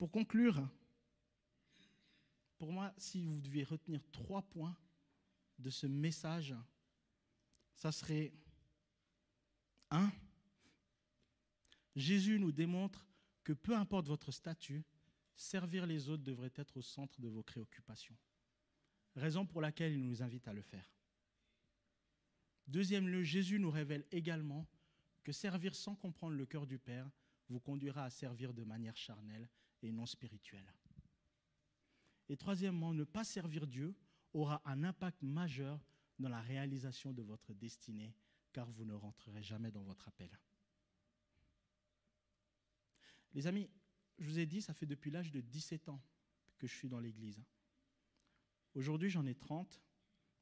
Pour 0.00 0.10
conclure, 0.10 0.66
pour 2.56 2.72
moi, 2.72 2.90
si 2.96 3.20
vous 3.20 3.38
deviez 3.38 3.64
retenir 3.64 4.00
trois 4.12 4.40
points 4.40 4.74
de 5.58 5.68
ce 5.68 5.86
message, 5.86 6.54
ça 7.74 7.92
serait 7.92 8.32
un, 9.90 10.10
Jésus 11.94 12.38
nous 12.38 12.50
démontre 12.50 13.06
que 13.44 13.52
peu 13.52 13.76
importe 13.76 14.06
votre 14.06 14.32
statut, 14.32 14.86
servir 15.36 15.84
les 15.84 16.08
autres 16.08 16.24
devrait 16.24 16.54
être 16.54 16.78
au 16.78 16.82
centre 16.82 17.20
de 17.20 17.28
vos 17.28 17.42
préoccupations. 17.42 18.16
Raison 19.16 19.44
pour 19.44 19.60
laquelle 19.60 19.92
il 19.92 20.06
nous 20.06 20.22
invite 20.22 20.48
à 20.48 20.54
le 20.54 20.62
faire. 20.62 20.90
Deuxième 22.66 23.06
lieu, 23.06 23.22
Jésus 23.22 23.58
nous 23.58 23.70
révèle 23.70 24.06
également 24.12 24.66
que 25.24 25.32
servir 25.32 25.74
sans 25.74 25.94
comprendre 25.94 26.36
le 26.36 26.46
cœur 26.46 26.66
du 26.66 26.78
Père 26.78 27.10
vous 27.50 27.60
conduira 27.60 28.04
à 28.04 28.10
servir 28.10 28.54
de 28.54 28.64
manière 28.64 28.96
charnelle 28.96 29.46
et 29.82 29.92
non 29.92 30.06
spirituelle. 30.06 30.72
Et 32.28 32.36
troisièmement, 32.36 32.94
ne 32.94 33.04
pas 33.04 33.24
servir 33.24 33.66
Dieu 33.66 33.94
aura 34.32 34.62
un 34.64 34.84
impact 34.84 35.22
majeur 35.22 35.80
dans 36.18 36.28
la 36.28 36.40
réalisation 36.40 37.12
de 37.12 37.22
votre 37.22 37.54
destinée, 37.54 38.14
car 38.52 38.70
vous 38.70 38.84
ne 38.84 38.94
rentrerez 38.94 39.42
jamais 39.42 39.70
dans 39.70 39.82
votre 39.82 40.06
appel. 40.08 40.30
Les 43.32 43.46
amis, 43.46 43.68
je 44.18 44.28
vous 44.28 44.38
ai 44.38 44.46
dit, 44.46 44.60
ça 44.60 44.74
fait 44.74 44.86
depuis 44.86 45.10
l'âge 45.10 45.32
de 45.32 45.40
17 45.40 45.88
ans 45.88 46.02
que 46.58 46.66
je 46.66 46.74
suis 46.74 46.88
dans 46.88 47.00
l'Église. 47.00 47.42
Aujourd'hui, 48.74 49.10
j'en 49.10 49.26
ai 49.26 49.34
30, 49.34 49.80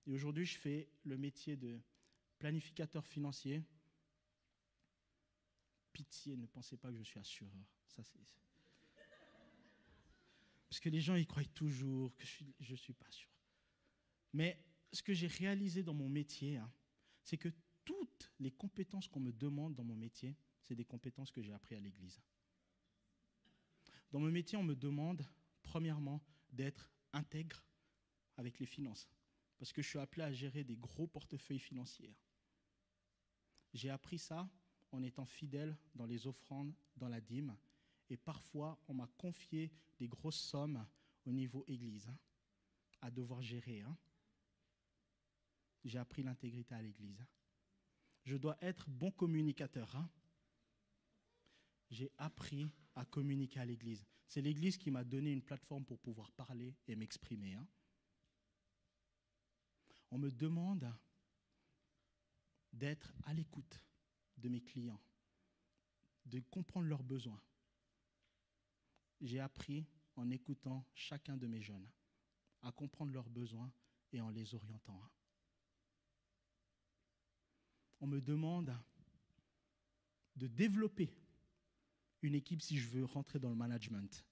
et 0.07 0.12
aujourd'hui, 0.12 0.44
je 0.44 0.59
fais 0.59 0.90
le 1.05 1.16
métier 1.16 1.57
de 1.57 1.81
planificateur 2.38 3.07
financier. 3.07 3.62
Pitié, 5.92 6.37
ne 6.37 6.46
pensez 6.46 6.77
pas 6.77 6.90
que 6.90 6.96
je 6.96 7.03
suis 7.03 7.20
assureur. 7.20 7.66
Ça, 7.87 8.03
c'est... 8.03 8.18
Parce 10.79 10.85
que 10.85 10.91
les 10.91 11.01
gens, 11.01 11.17
ils 11.17 11.27
croient 11.27 11.43
toujours 11.57 12.14
que 12.14 12.25
je 12.61 12.71
ne 12.71 12.77
suis, 12.77 12.93
pas 12.93 13.11
sûr. 13.11 13.29
Mais 14.33 14.64
ce 14.93 15.03
que 15.03 15.12
j'ai 15.12 15.27
réalisé 15.27 15.83
dans 15.83 15.93
mon 15.93 16.09
métier, 16.09 16.57
hein, 16.57 16.73
c'est 17.25 17.37
que 17.37 17.49
toutes 17.85 18.31
les 18.38 18.53
compétences 18.53 19.09
qu'on 19.09 19.19
me 19.19 19.33
demande 19.33 19.75
dans 19.75 19.83
mon 19.83 19.97
métier, 19.97 20.37
c'est 20.62 20.77
des 20.77 20.85
compétences 20.85 21.33
que 21.33 21.43
j'ai 21.43 21.53
apprises 21.53 21.79
à 21.79 21.81
l'Église. 21.81 22.23
Dans 24.12 24.21
mon 24.21 24.31
métier, 24.31 24.57
on 24.57 24.62
me 24.62 24.77
demande, 24.77 25.27
premièrement, 25.64 26.23
d'être 26.53 26.93
intègre 27.12 27.64
avec 28.37 28.61
les 28.61 28.67
finances, 28.67 29.09
parce 29.59 29.73
que 29.73 29.83
je 29.83 29.88
suis 29.88 29.99
appelé 29.99 30.23
à 30.23 30.33
gérer 30.33 30.62
des 30.62 30.77
gros 30.77 31.09
portefeuilles 31.09 31.59
financiers. 31.59 32.14
J'ai 33.75 33.91
appris 33.91 34.21
ça 34.21 34.49
en 34.93 35.03
étant 35.03 35.27
fidèle 35.27 35.77
dans 35.97 36.07
les 36.07 36.29
offrandes, 36.29 36.73
dans 36.97 37.09
la 37.09 37.21
dîme. 37.21 37.57
Et 38.11 38.16
parfois, 38.16 38.79
on 38.88 38.94
m'a 38.94 39.09
confié 39.18 39.71
des 39.99 40.09
grosses 40.09 40.40
sommes 40.40 40.87
au 41.25 41.33
niveau 41.33 41.64
église 41.68 42.09
hein, 42.09 42.18
à 43.01 43.11
devoir 43.11 43.42
gérer. 43.42 43.81
Hein. 43.83 43.97
J'ai 45.85 45.99
appris 45.99 46.23
l'intégrité 46.23 46.75
à 46.75 46.83
l'église. 46.83 47.25
Je 48.25 48.37
dois 48.37 48.57
être 48.61 48.88
bon 48.88 49.11
communicateur. 49.11 49.94
Hein. 49.97 50.09
J'ai 51.90 52.11
appris 52.18 52.71
à 52.94 53.05
communiquer 53.05 53.61
à 53.61 53.64
l'église. 53.64 54.05
C'est 54.27 54.42
l'église 54.42 54.77
qui 54.77 54.90
m'a 54.90 55.05
donné 55.05 55.33
une 55.33 55.42
plateforme 55.42 55.85
pour 55.85 55.99
pouvoir 55.99 56.31
parler 56.33 56.75
et 56.87 56.97
m'exprimer. 56.97 57.57
On 60.11 60.18
me 60.18 60.31
demande 60.31 60.92
d'être 62.73 63.14
à 63.25 63.33
l'écoute 63.33 63.83
de 64.37 64.49
mes 64.49 64.61
clients, 64.61 65.01
de 66.27 66.40
comprendre 66.40 66.87
leurs 66.87 67.03
besoins. 67.03 67.40
J'ai 69.21 69.40
appris 69.40 69.87
en 70.16 70.31
écoutant 70.31 70.85
chacun 70.94 71.37
de 71.37 71.46
mes 71.46 71.60
jeunes 71.60 71.88
à 72.62 72.73
comprendre 72.73 73.12
leurs 73.12 73.29
besoins 73.29 73.73
et 74.12 74.21
en 74.21 74.31
les 74.31 74.54
orientant. 74.54 75.00
On 78.00 78.06
me 78.06 78.21
demande 78.21 78.75
de 80.37 80.46
développer 80.46 81.12
une 82.23 82.35
équipe 82.35 82.62
si 82.62 82.79
je 82.79 82.88
veux 82.88 83.04
rentrer 83.04 83.38
dans 83.38 83.50
le 83.50 83.56
management. 83.56 84.25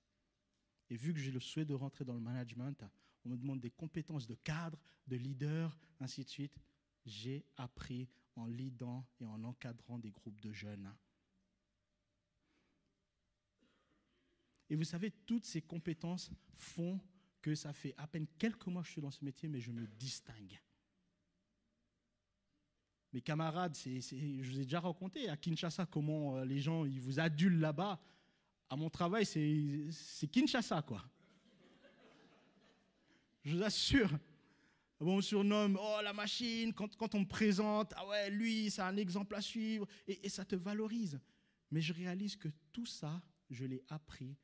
Et 0.89 0.97
vu 0.97 1.13
que 1.13 1.19
j'ai 1.19 1.33
le 1.33 1.41
souhait 1.41 1.65
de 1.65 1.75
rentrer 1.75 2.05
dans 2.05 2.15
le 2.15 2.21
management, 2.21 2.85
on 3.25 3.31
me 3.31 3.37
demande 3.37 3.61
des 3.61 3.71
compétences 3.71 4.27
de 4.27 4.35
cadre, 4.35 4.79
de 5.09 5.17
leader, 5.17 5.77
ainsi 5.99 6.23
de 6.23 6.29
suite. 6.29 6.57
J'ai 7.05 7.45
appris 7.57 8.09
en 8.37 8.47
lidant 8.47 9.05
et 9.21 9.27
en 9.27 9.43
encadrant 9.43 9.99
des 9.99 10.11
groupes 10.11 10.41
de 10.41 10.53
jeunes. 10.53 10.93
Et 14.69 14.77
vous 14.77 14.85
savez, 14.85 15.11
toutes 15.11 15.45
ces 15.45 15.63
compétences 15.63 16.31
font 16.55 17.01
que 17.41 17.55
ça 17.55 17.73
fait 17.73 17.95
à 17.97 18.07
peine 18.07 18.27
quelques 18.39 18.67
mois 18.67 18.83
que 18.83 18.89
je 18.89 18.93
suis 18.93 19.01
dans 19.01 19.11
ce 19.11 19.25
métier, 19.25 19.49
mais 19.49 19.61
je 19.61 19.71
me 19.71 19.87
distingue. 19.87 20.61
Mes 23.13 23.21
camarades, 23.21 23.77
je 23.77 24.51
vous 24.51 24.61
ai 24.61 24.65
déjà 24.65 24.81
raconté 24.81 25.29
à 25.29 25.37
Kinshasa 25.37 25.87
comment 25.87 26.37
euh, 26.37 26.45
les 26.45 26.59
gens 26.59 26.85
ils 26.85 27.01
vous 27.01 27.21
adulent 27.21 27.61
là-bas. 27.61 28.01
À 28.69 28.77
mon 28.77 28.91
travail, 28.91 29.25
c'est, 29.25 30.27
Kinshasa, 30.27 30.83
quoi. 30.83 31.05
Je 33.45 33.57
vous 33.57 33.63
assure. 33.63 34.11
Bon, 34.99 35.19
on 35.19 35.21
surnomme, 35.21 35.79
oh 35.81 36.01
la 36.03 36.13
machine, 36.13 36.73
quand, 36.73 37.15
on 37.15 37.21
me 37.21 37.29
présente, 37.29 37.93
ah 37.97 38.09
ouais, 38.09 38.31
lui, 38.31 38.71
c'est 38.71 38.83
un 38.83 38.97
exemple 38.97 39.37
à 39.37 39.41
suivre, 39.41 39.87
et 40.09 40.29
ça 40.29 40.45
te 40.45 40.57
valorise. 40.57 41.21
Mais 41.71 41.81
je 41.81 41.93
réalise 41.93 42.35
que 42.35 42.49
tout 42.73 42.87
ça, 42.87 43.23
je 43.51 43.67
l'ai 43.67 43.85
appris 43.89 44.37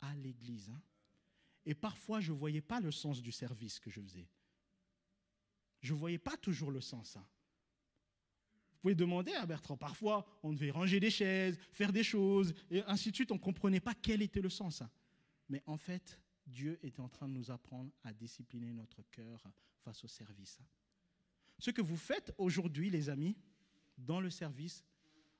à 0.00 0.14
l'église. 0.14 0.70
Hein. 0.70 0.80
Et 1.66 1.74
parfois, 1.74 2.20
je 2.20 2.32
ne 2.32 2.38
voyais 2.38 2.60
pas 2.60 2.80
le 2.80 2.90
sens 2.90 3.22
du 3.22 3.32
service 3.32 3.78
que 3.78 3.90
je 3.90 4.00
faisais. 4.00 4.28
Je 5.80 5.94
ne 5.94 5.98
voyais 5.98 6.18
pas 6.18 6.36
toujours 6.36 6.70
le 6.70 6.80
sens. 6.80 7.16
Hein. 7.16 7.26
Vous 8.72 8.78
pouvez 8.82 8.94
demander 8.94 9.32
à 9.32 9.44
Bertrand, 9.44 9.76
parfois, 9.76 10.26
on 10.42 10.52
devait 10.52 10.70
ranger 10.70 11.00
des 11.00 11.10
chaises, 11.10 11.58
faire 11.72 11.92
des 11.92 12.02
choses, 12.02 12.54
et 12.70 12.82
ainsi 12.84 13.10
de 13.10 13.14
suite, 13.14 13.30
on 13.30 13.34
ne 13.34 13.40
comprenait 13.40 13.80
pas 13.80 13.94
quel 13.94 14.22
était 14.22 14.40
le 14.40 14.48
sens. 14.48 14.80
Hein. 14.80 14.90
Mais 15.48 15.62
en 15.66 15.76
fait, 15.76 16.18
Dieu 16.46 16.78
était 16.82 17.00
en 17.00 17.08
train 17.08 17.28
de 17.28 17.34
nous 17.34 17.50
apprendre 17.50 17.92
à 18.04 18.12
discipliner 18.12 18.72
notre 18.72 19.02
cœur 19.10 19.42
face 19.84 20.02
au 20.04 20.08
service. 20.08 20.58
Ce 21.58 21.70
que 21.70 21.82
vous 21.82 21.96
faites 21.96 22.32
aujourd'hui, 22.38 22.88
les 22.88 23.10
amis, 23.10 23.36
dans 23.98 24.20
le 24.20 24.30
service, 24.30 24.84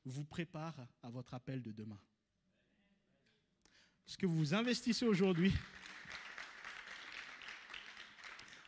vous 0.04 0.24
prépare 0.24 0.86
à 1.02 1.10
votre 1.10 1.34
appel 1.34 1.62
de 1.62 1.72
demain. 1.72 2.00
Ce 4.10 4.18
que 4.18 4.26
vous 4.26 4.54
investissez 4.54 5.06
aujourd'hui, 5.06 5.52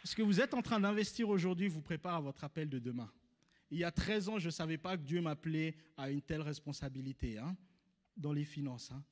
ce 0.04 0.14
que 0.14 0.22
vous 0.22 0.40
êtes 0.40 0.54
en 0.54 0.62
train 0.62 0.78
d'investir 0.78 1.28
aujourd'hui 1.28 1.66
vous 1.66 1.80
prépare 1.80 2.14
à 2.14 2.20
votre 2.20 2.44
appel 2.44 2.68
de 2.68 2.78
demain. 2.78 3.10
Il 3.68 3.78
y 3.78 3.82
a 3.82 3.90
13 3.90 4.28
ans, 4.28 4.38
je 4.38 4.46
ne 4.46 4.52
savais 4.52 4.78
pas 4.78 4.96
que 4.96 5.02
Dieu 5.02 5.20
m'appelait 5.20 5.74
à 5.96 6.10
une 6.10 6.22
telle 6.22 6.42
responsabilité 6.42 7.38
hein, 7.38 7.56
dans 8.16 8.32
les 8.32 8.44
finances. 8.44 8.92
Hein. 8.92 9.02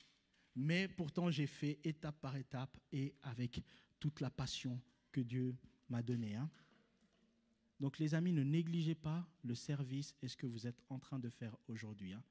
Mais 0.55 0.87
pourtant, 0.87 1.33
j'ai 1.33 1.49
fait 1.49 1.81
étape 1.83 2.21
par 2.21 2.37
étape 2.37 2.79
et 2.93 3.13
avec 3.23 3.61
toute 3.99 4.21
la 4.21 4.31
passion 4.31 4.81
que 5.11 5.23
Dieu 5.23 5.57
m'a 5.89 6.01
donnée. 6.01 6.37
Hein. 6.37 6.49
Donc 7.81 7.99
les 7.99 8.15
amis, 8.15 8.33
ne 8.33 8.45
négligez 8.45 8.95
pas 8.95 9.27
le 9.43 9.57
service 9.57 10.15
et 10.23 10.29
ce 10.29 10.37
que 10.37 10.47
vous 10.47 10.69
êtes 10.69 10.81
en 10.91 11.01
train 11.01 11.19
de 11.19 11.29
faire 11.29 11.57
aujourd'hui. 11.67 12.13
Hein. 12.13 12.23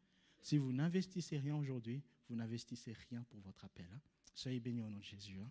Si 0.41 0.58
vous 0.58 0.72
n'investissez 0.72 1.38
rien 1.38 1.58
aujourd'hui, 1.58 2.02
vous 2.30 2.36
n'investissez 2.36 2.94
rien 3.10 3.24
pour 3.30 3.40
votre 3.42 3.66
appel. 3.66 3.88
Hein. 3.94 4.00
Soyez 4.36 4.60
bénis 4.60 4.82
au 4.82 4.90
nom 4.90 5.00
de 5.00 5.04
Jésus. 5.04 5.38
Hein. 5.42 5.50